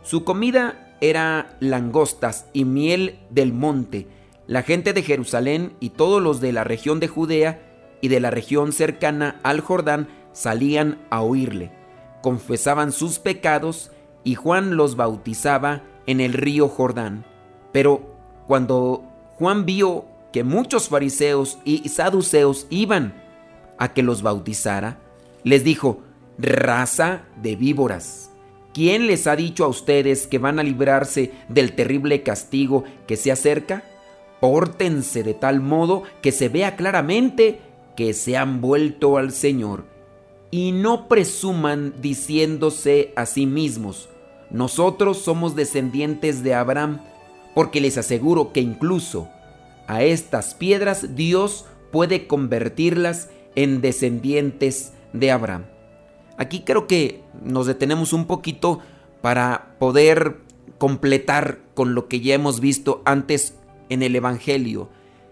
Su 0.04 0.24
comida 0.24 0.96
era 1.02 1.58
langostas 1.60 2.48
y 2.54 2.66
miel 2.66 3.20
del 3.30 3.54
monte. 3.54 4.08
La 4.48 4.64
gente 4.64 4.94
de 4.94 5.04
Jerusalén 5.04 5.74
y 5.80 5.92
todos 5.92 6.22
los 6.22 6.42
de 6.42 6.52
la 6.52 6.64
región 6.64 7.00
de 7.00 7.08
Judea 7.08 7.62
y 8.02 8.08
de 8.10 8.20
la 8.20 8.32
región 8.32 8.74
cercana 8.74 9.40
al 9.44 9.62
Jordán 9.62 10.08
salían 10.34 11.00
a 11.10 11.22
oírle. 11.22 11.79
Confesaban 12.22 12.92
sus 12.92 13.20
pecados 13.20 13.92
y 14.24 14.36
Juan 14.36 14.76
los 14.76 14.96
bautizaba 14.96 15.84
en 16.06 16.22
el 16.22 16.34
río 16.34 16.68
Jordán. 16.68 17.26
Pero 17.72 18.16
cuando 18.48 19.04
Juan 19.38 19.66
vio 19.66 20.06
que 20.32 20.44
muchos 20.44 20.90
fariseos 20.90 21.60
y 21.64 21.90
saduceos 21.90 22.68
iban 22.70 23.14
a 23.78 23.94
que 23.94 24.04
los 24.04 24.22
bautizara, 24.22 25.00
les 25.44 25.64
dijo, 25.64 26.02
raza 26.38 27.24
de 27.42 27.56
víboras, 27.56 28.32
¿quién 28.74 29.08
les 29.08 29.28
ha 29.28 29.36
dicho 29.36 29.66
a 29.66 29.70
ustedes 29.70 30.28
que 30.28 30.38
van 30.38 30.60
a 30.60 30.64
librarse 30.64 31.32
del 31.48 31.74
terrible 31.74 32.24
castigo 32.24 32.84
que 33.08 33.16
se 33.16 33.32
acerca? 33.32 33.84
Pórtense 34.42 35.24
de 35.24 35.34
tal 35.34 35.62
modo 35.62 36.04
que 36.22 36.32
se 36.32 36.50
vea 36.50 36.76
claramente 36.76 37.62
que 37.96 38.14
se 38.14 38.38
han 38.38 38.62
vuelto 38.62 39.18
al 39.18 39.32
Señor 39.32 39.99
y 40.52 40.72
no 40.72 41.08
presuman 41.08 41.94
diciéndose 42.02 43.14
a 43.16 43.26
sí 43.26 43.46
mismos, 43.46 44.10
nosotros 44.50 45.20
somos 45.20 45.56
descendientes 45.56 46.44
de 46.44 46.56
Abraham, 46.56 47.02
porque 47.54 47.82
les 47.82 47.98
aseguro 47.98 48.52
que 48.52 48.62
incluso 48.62 49.30
a 49.88 50.04
estas 50.04 50.56
piedras 50.56 51.16
Dios 51.16 51.66
puede 51.92 52.28
convertirlas 52.28 53.30
en 53.56 53.82
descendientes 53.82 54.94
de 55.14 55.32
Abraham. 55.32 55.66
Aquí 56.38 56.62
creo 56.62 56.88
que 56.88 57.22
nos 57.44 57.66
detenemos 57.68 58.14
un 58.14 58.26
poquito 58.26 58.80
para 59.22 59.76
poder 59.80 60.38
completar 60.78 61.60
con 61.74 61.94
lo 61.94 62.08
que 62.08 62.22
ya 62.22 62.36
hemos 62.36 62.60
visto 62.60 63.02
antes 63.06 63.56
en 63.90 64.04
el 64.04 64.16
Evangelio. 64.16 64.90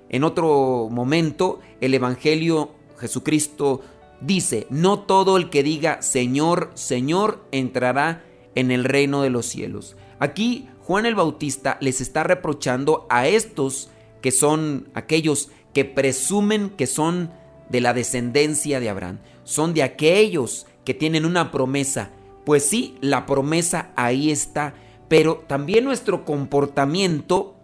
En 0.09 0.23
otro 0.23 0.89
momento, 0.91 1.59
el 1.79 1.93
Evangelio 1.93 2.71
Jesucristo 2.97 3.81
dice, 4.21 4.67
no 4.69 4.99
todo 4.99 5.37
el 5.37 5.49
que 5.49 5.63
diga 5.63 6.01
Señor, 6.01 6.71
Señor 6.73 7.45
entrará 7.51 8.23
en 8.55 8.71
el 8.71 8.83
reino 8.83 9.21
de 9.21 9.29
los 9.29 9.45
cielos. 9.45 9.95
Aquí 10.19 10.67
Juan 10.83 11.05
el 11.05 11.15
Bautista 11.15 11.77
les 11.81 12.01
está 12.01 12.23
reprochando 12.23 13.05
a 13.09 13.27
estos 13.27 13.89
que 14.21 14.31
son 14.31 14.87
aquellos 14.93 15.49
que 15.73 15.85
presumen 15.85 16.69
que 16.71 16.87
son 16.87 17.31
de 17.69 17.81
la 17.81 17.93
descendencia 17.93 18.79
de 18.79 18.89
Abraham, 18.89 19.19
son 19.43 19.73
de 19.73 19.83
aquellos 19.83 20.65
que 20.85 20.93
tienen 20.93 21.25
una 21.25 21.51
promesa. 21.51 22.11
Pues 22.45 22.65
sí, 22.67 22.97
la 23.01 23.25
promesa 23.25 23.91
ahí 23.95 24.31
está, 24.31 24.73
pero 25.09 25.43
también 25.47 25.83
nuestro 25.83 26.23
comportamiento 26.23 27.55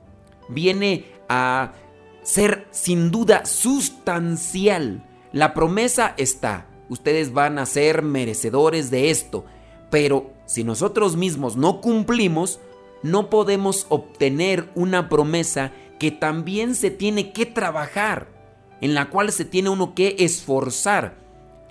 viene 0.49 1.05
a 1.29 1.73
ser 2.21 2.67
sin 2.71 3.11
duda 3.11 3.45
sustancial. 3.45 5.03
La 5.33 5.55
promesa 5.55 6.13
está, 6.17 6.67
ustedes 6.89 7.33
van 7.33 7.57
a 7.57 7.65
ser 7.65 8.03
merecedores 8.03 8.91
de 8.91 9.09
esto, 9.09 9.45
pero 9.89 10.31
si 10.45 10.63
nosotros 10.63 11.15
mismos 11.17 11.57
no 11.57 11.81
cumplimos, 11.81 12.59
no 13.01 13.31
podemos 13.31 13.87
obtener 13.89 14.69
una 14.75 15.09
promesa 15.09 15.71
que 15.99 16.11
también 16.11 16.75
se 16.75 16.91
tiene 16.91 17.33
que 17.33 17.47
trabajar, 17.47 18.27
en 18.79 18.93
la 18.93 19.09
cual 19.09 19.31
se 19.31 19.43
tiene 19.43 19.69
uno 19.69 19.95
que 19.95 20.17
esforzar. 20.19 21.17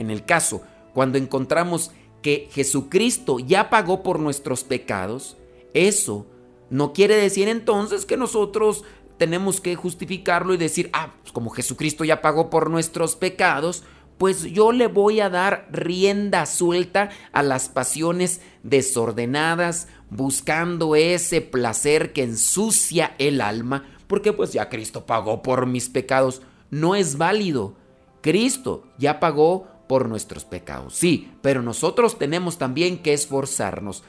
En 0.00 0.10
el 0.10 0.24
caso, 0.24 0.62
cuando 0.92 1.16
encontramos 1.16 1.92
que 2.20 2.48
Jesucristo 2.50 3.38
ya 3.38 3.70
pagó 3.70 4.02
por 4.02 4.18
nuestros 4.18 4.64
pecados, 4.64 5.36
eso 5.72 6.26
no 6.68 6.92
quiere 6.92 7.14
decir 7.14 7.46
entonces 7.46 8.06
que 8.06 8.16
nosotros 8.16 8.82
tenemos 9.22 9.60
que 9.60 9.76
justificarlo 9.76 10.52
y 10.52 10.56
decir, 10.56 10.90
ah, 10.92 11.12
pues 11.22 11.30
como 11.30 11.50
Jesucristo 11.50 12.02
ya 12.02 12.20
pagó 12.20 12.50
por 12.50 12.68
nuestros 12.70 13.14
pecados, 13.14 13.84
pues 14.18 14.42
yo 14.42 14.72
le 14.72 14.88
voy 14.88 15.20
a 15.20 15.30
dar 15.30 15.68
rienda 15.70 16.44
suelta 16.44 17.10
a 17.30 17.44
las 17.44 17.68
pasiones 17.68 18.40
desordenadas, 18.64 19.86
buscando 20.10 20.96
ese 20.96 21.40
placer 21.40 22.12
que 22.12 22.24
ensucia 22.24 23.14
el 23.18 23.40
alma, 23.40 23.84
porque 24.08 24.32
pues 24.32 24.52
ya 24.52 24.68
Cristo 24.68 25.06
pagó 25.06 25.40
por 25.40 25.66
mis 25.66 25.88
pecados. 25.88 26.42
No 26.72 26.96
es 26.96 27.16
válido. 27.16 27.76
Cristo 28.22 28.88
ya 28.98 29.20
pagó 29.20 29.68
por 29.86 30.08
nuestros 30.08 30.44
pecados, 30.44 30.96
sí, 30.96 31.30
pero 31.42 31.62
nosotros 31.62 32.18
tenemos 32.18 32.58
también 32.58 32.98
que 32.98 33.12
esforzarnos. 33.12 34.02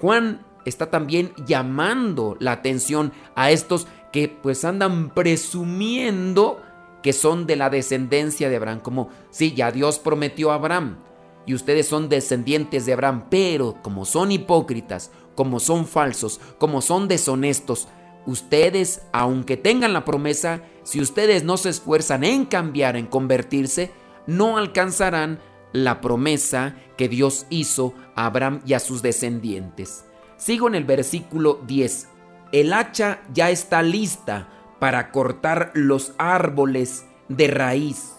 Juan 0.00 0.46
está 0.64 0.88
también 0.88 1.32
llamando 1.46 2.36
la 2.38 2.52
atención 2.52 3.12
a 3.34 3.50
estos 3.50 3.88
que 4.12 4.28
pues 4.28 4.64
andan 4.64 5.10
presumiendo 5.10 6.60
que 7.02 7.12
son 7.12 7.46
de 7.46 7.56
la 7.56 7.70
descendencia 7.70 8.48
de 8.48 8.56
Abraham, 8.56 8.80
como 8.80 9.08
sí, 9.30 9.54
ya 9.54 9.72
Dios 9.72 9.98
prometió 9.98 10.52
a 10.52 10.54
Abraham 10.54 10.98
y 11.46 11.54
ustedes 11.54 11.88
son 11.88 12.08
descendientes 12.08 12.86
de 12.86 12.92
Abraham, 12.92 13.24
pero 13.28 13.76
como 13.82 14.04
son 14.04 14.30
hipócritas, 14.30 15.10
como 15.34 15.58
son 15.58 15.86
falsos, 15.86 16.40
como 16.58 16.80
son 16.80 17.08
deshonestos, 17.08 17.88
ustedes, 18.26 19.02
aunque 19.12 19.56
tengan 19.56 19.92
la 19.92 20.04
promesa, 20.04 20.62
si 20.84 21.00
ustedes 21.00 21.42
no 21.42 21.56
se 21.56 21.70
esfuerzan 21.70 22.22
en 22.22 22.44
cambiar, 22.44 22.96
en 22.96 23.06
convertirse, 23.06 23.90
no 24.26 24.58
alcanzarán 24.58 25.40
la 25.72 26.00
promesa 26.00 26.76
que 26.96 27.08
Dios 27.08 27.46
hizo 27.50 27.94
a 28.14 28.26
Abraham 28.26 28.60
y 28.66 28.74
a 28.74 28.78
sus 28.78 29.02
descendientes. 29.02 30.04
Sigo 30.36 30.68
en 30.68 30.74
el 30.74 30.84
versículo 30.84 31.60
10. 31.66 32.08
El 32.52 32.74
hacha 32.74 33.22
ya 33.32 33.50
está 33.50 33.82
lista 33.82 34.48
para 34.78 35.10
cortar 35.10 35.70
los 35.74 36.12
árboles 36.18 37.06
de 37.28 37.48
raíz. 37.48 38.12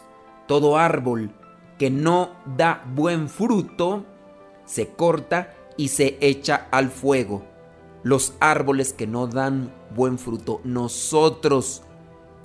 Todo 0.47 0.77
árbol 0.77 1.31
que 1.77 1.91
no 1.91 2.31
da 2.45 2.83
buen 2.95 3.29
fruto 3.29 4.05
se 4.65 4.87
corta 4.87 5.53
y 5.77 5.89
se 5.89 6.17
echa 6.19 6.67
al 6.71 6.89
fuego. 6.89 7.45
Los 8.01 8.33
árboles 8.39 8.91
que 8.91 9.07
no 9.07 9.27
dan 9.27 9.71
buen 9.95 10.17
fruto, 10.17 10.61
nosotros 10.63 11.83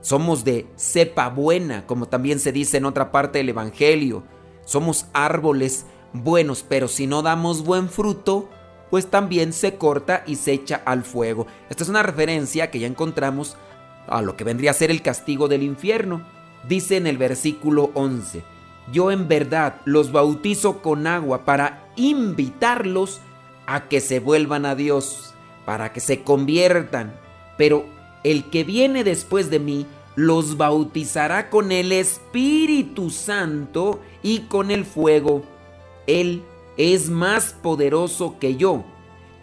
somos 0.01 0.44
de 0.44 0.66
cepa 0.77 1.29
buena, 1.29 1.87
como 1.87 2.07
también 2.07 2.38
se 2.38 2.53
dice 2.53 2.77
en 2.77 2.85
otra 2.85 3.11
parte 3.11 3.38
del 3.38 3.48
Evangelio. 3.48 4.22
Somos 4.64 5.07
árboles 5.12 5.87
buenos, 6.12 6.64
pero 6.68 6.87
si 6.87 7.07
no 7.07 7.22
damos 7.22 7.64
buen 7.64 7.88
fruto, 7.88 8.48
pues 8.90 9.09
también 9.09 9.53
se 9.53 9.77
corta 9.77 10.22
y 10.27 10.37
se 10.37 10.53
echa 10.53 10.83
al 10.85 11.05
fuego. 11.05 11.46
Esta 11.70 11.85
es 11.85 11.88
una 11.90 12.03
referencia 12.03 12.70
que 12.70 12.79
ya 12.79 12.87
encontramos 12.87 13.57
a 14.07 14.22
lo 14.22 14.37
que 14.37 14.44
vendría 14.44 14.70
a 14.70 14.74
ser 14.74 14.90
el 14.90 15.03
castigo 15.03 15.48
del 15.48 15.62
infierno. 15.62 16.22
Dice 16.66 16.96
en 16.96 17.07
el 17.07 17.18
versículo 17.18 17.90
11, 17.94 18.42
yo 18.92 19.11
en 19.11 19.29
verdad 19.29 19.77
los 19.85 20.12
bautizo 20.12 20.83
con 20.83 21.07
agua 21.07 21.44
para 21.44 21.88
invitarlos 21.96 23.20
a 23.66 23.88
que 23.88 24.01
se 24.01 24.18
vuelvan 24.18 24.64
a 24.66 24.74
Dios, 24.74 25.35
para 25.64 25.92
que 25.92 26.01
se 26.01 26.22
conviertan, 26.22 27.14
pero 27.57 27.85
el 28.24 28.44
que 28.51 28.64
viene 28.64 29.05
después 29.05 29.51
de 29.51 29.59
mí 29.59 29.87
los 30.16 30.57
bautizará 30.57 31.48
con 31.48 31.70
el 31.70 31.92
Espíritu 31.92 33.11
Santo 33.11 34.01
y 34.22 34.40
con 34.40 34.70
el 34.70 34.85
fuego. 34.85 35.44
Él 36.07 36.42
es 36.79 37.11
más 37.11 37.53
poderoso 37.53 38.38
que 38.38 38.57
yo, 38.57 38.85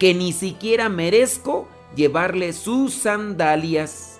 que 0.00 0.12
ni 0.12 0.32
siquiera 0.32 0.88
merezco 0.88 1.68
llevarle 1.94 2.52
sus 2.52 2.92
sandalias 2.92 4.16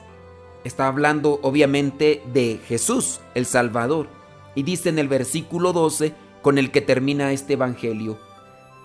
está 0.66 0.88
hablando 0.88 1.38
obviamente 1.42 2.22
de 2.32 2.60
Jesús, 2.66 3.20
el 3.34 3.46
Salvador. 3.46 4.08
Y 4.54 4.62
dice 4.62 4.88
en 4.88 4.98
el 4.98 5.08
versículo 5.08 5.72
12 5.72 6.14
con 6.42 6.58
el 6.58 6.70
que 6.70 6.80
termina 6.80 7.32
este 7.32 7.54
Evangelio, 7.54 8.18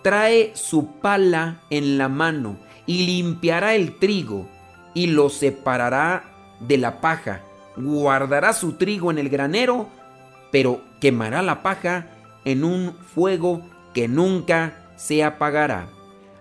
trae 0.04 0.52
su 0.56 0.94
pala 1.00 1.62
en 1.70 1.98
la 1.98 2.10
mano 2.10 2.58
y 2.86 3.06
limpiará 3.06 3.76
el 3.76 3.98
trigo 4.00 4.48
y 4.94 5.08
lo 5.08 5.30
separará 5.30 6.26
de 6.60 6.78
la 6.78 7.02
paja, 7.02 7.41
guardará 7.78 8.54
su 8.54 8.74
trigo 8.74 9.12
en 9.12 9.20
el 9.20 9.30
granero, 9.30 9.88
pero 10.52 10.82
quemará 11.00 11.41
la 11.41 11.63
paja 11.63 12.08
en 12.46 12.63
un 12.63 12.94
fuego 13.15 13.62
que 13.93 14.08
nunca 14.08 14.93
se 14.95 15.23
apagará. 15.23 15.89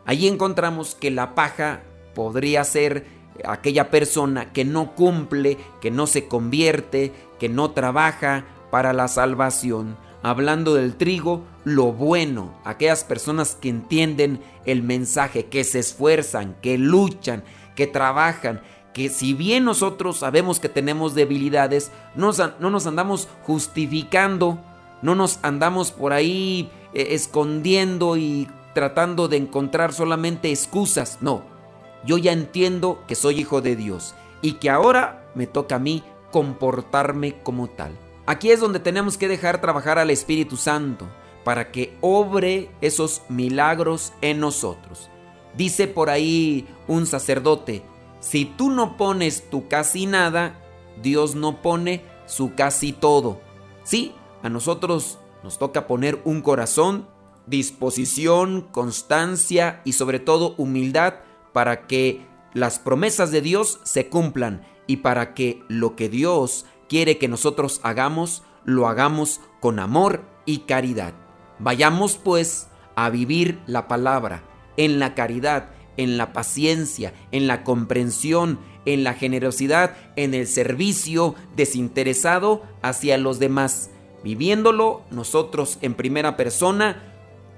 Allí 0.04 0.28
encontramos 0.28 0.94
que 0.94 1.10
la 1.10 1.34
paja 1.34 1.82
podría 2.14 2.64
ser 2.64 3.06
aquella 3.44 3.90
persona 3.90 4.52
que 4.52 4.64
no 4.64 4.94
cumple, 4.94 5.56
que 5.80 5.90
no 5.90 6.06
se 6.06 6.26
convierte, 6.26 7.12
que 7.38 7.48
no 7.48 7.70
trabaja 7.70 8.44
para 8.70 8.92
la 8.92 9.08
salvación. 9.08 9.96
Hablando 10.22 10.74
del 10.74 10.96
trigo, 10.96 11.44
lo 11.64 11.92
bueno, 11.92 12.54
aquellas 12.64 13.04
personas 13.04 13.54
que 13.54 13.70
entienden 13.70 14.42
el 14.66 14.82
mensaje, 14.82 15.46
que 15.46 15.64
se 15.64 15.78
esfuerzan, 15.78 16.56
que 16.60 16.76
luchan, 16.76 17.42
que 17.74 17.86
trabajan, 17.86 18.60
que 18.92 19.08
si 19.08 19.32
bien 19.32 19.64
nosotros 19.64 20.18
sabemos 20.18 20.60
que 20.60 20.68
tenemos 20.68 21.14
debilidades, 21.14 21.90
no, 22.14 22.32
no 22.58 22.70
nos 22.70 22.86
andamos 22.86 23.28
justificando, 23.44 24.58
no 25.00 25.14
nos 25.14 25.38
andamos 25.42 25.92
por 25.92 26.12
ahí 26.12 26.70
eh, 26.94 27.09
escondiendo 27.11 28.16
y 28.16 28.48
tratando 28.74 29.29
de 29.29 29.37
encontrar 29.37 29.92
solamente 29.92 30.50
excusas, 30.50 31.18
no 31.20 31.50
yo 32.05 32.18
ya 32.18 32.33
entiendo 32.33 33.03
que 33.07 33.14
soy 33.14 33.40
hijo 33.40 33.61
de 33.61 33.76
Dios 33.76 34.14
y 34.42 34.55
que 34.55 34.70
ahora 34.70 35.31
me 35.35 35.46
toca 35.46 35.76
a 35.76 35.81
mí 35.81 36.03
comportarme 36.31 37.42
como 37.42 37.68
tal. 37.68 37.96
Aquí 38.26 38.50
es 38.50 38.61
donde 38.61 38.81
tenemos 38.81 39.18
que 39.18 39.29
dejar 39.29 39.61
trabajar 39.61 39.98
al 39.98 40.11
Espíritu 40.11 40.57
Santo 40.57 41.09
para 41.44 41.72
que 41.72 41.96
obre 42.00 42.70
esos 42.81 43.22
milagros 43.29 44.12
en 44.20 44.40
nosotros. 44.40 45.11
Dice 45.57 45.88
por 45.88 46.11
ahí 46.11 46.66
un 46.87 47.07
sacerdote, 47.07 47.83
si 48.20 48.44
tú 48.44 48.70
no 48.70 48.96
pones 48.96 49.50
tu 49.50 49.68
casi 49.68 50.07
nada, 50.07 50.61
Dios 51.03 51.35
no 51.35 51.61
pone 51.61 52.05
su 52.26 52.55
casi 52.55 52.92
todo. 52.92 53.40
Sí, 53.83 54.14
a 54.42 54.48
nosotros 54.48 55.18
nos 55.42 55.59
toca 55.59 55.87
poner 55.87 56.20
un 56.24 56.42
corazón, 56.42 57.09
disposición, 57.46 58.68
constancia 58.70 59.81
y 59.85 59.92
sobre 59.92 60.20
todo 60.20 60.55
humildad 60.57 61.14
para 61.53 61.87
que 61.87 62.26
las 62.55 62.79
promesas 62.79 63.31
de 63.31 63.40
Dios 63.40 63.81
se 63.85 64.09
cumplan 64.09 64.62
y 64.87 64.98
para 64.98 65.35
que 65.35 65.62
lo 65.68 65.96
que 65.96 66.09
Dios 66.09 66.66
quiere 66.88 67.18
que 67.18 67.29
nosotros 67.29 67.81
hagamos, 67.83 68.42
lo 68.64 68.88
hagamos 68.88 69.40
con 69.61 69.79
amor 69.79 70.22
y 70.46 70.61
caridad. 70.61 71.14
Vayamos 71.59 72.16
pues 72.16 72.68
a 72.96 73.11
vivir 73.11 73.61
la 73.66 73.87
palabra 73.87 74.42
en 74.76 74.98
la 74.98 75.14
caridad, 75.14 75.70
en 75.96 76.16
la 76.16 76.33
paciencia, 76.33 77.12
en 77.31 77.46
la 77.46 77.62
comprensión, 77.64 78.59
en 78.87 79.05
la 79.05 79.14
generosidad, 79.14 79.94
en 80.16 80.35
el 80.35 80.46
servicio 80.46 81.35
desinteresado 81.55 82.62
hacia 82.83 83.18
los 83.18 83.38
demás, 83.38 83.90
viviéndolo 84.22 85.02
nosotros 85.11 85.78
en 85.83 85.94
primera 85.94 86.37
persona, 86.37 87.02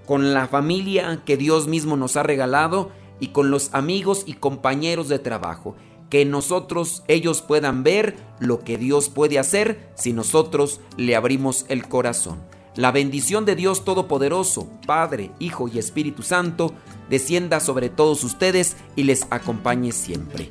con 0.06 0.34
la 0.34 0.48
familia 0.48 1.22
que 1.24 1.36
Dios 1.36 1.68
mismo 1.68 1.96
nos 1.96 2.16
ha 2.16 2.22
regalado 2.22 2.90
y 3.20 3.28
con 3.28 3.50
los 3.50 3.72
amigos 3.72 4.24
y 4.26 4.34
compañeros 4.34 5.08
de 5.08 5.18
trabajo, 5.18 5.76
que 6.10 6.24
nosotros 6.24 7.04
ellos 7.08 7.40
puedan 7.40 7.82
ver 7.84 8.16
lo 8.38 8.60
que 8.60 8.76
Dios 8.76 9.08
puede 9.08 9.38
hacer 9.38 9.90
si 9.94 10.12
nosotros 10.12 10.80
le 10.96 11.16
abrimos 11.16 11.64
el 11.68 11.88
corazón. 11.88 12.40
La 12.74 12.90
bendición 12.90 13.44
de 13.44 13.54
Dios 13.54 13.84
Todopoderoso, 13.84 14.68
Padre, 14.86 15.30
Hijo 15.38 15.68
y 15.68 15.78
Espíritu 15.78 16.22
Santo, 16.22 16.72
descienda 17.08 17.60
sobre 17.60 17.90
todos 17.90 18.24
ustedes 18.24 18.76
y 18.96 19.04
les 19.04 19.26
acompañe 19.30 19.92
siempre. 19.92 20.50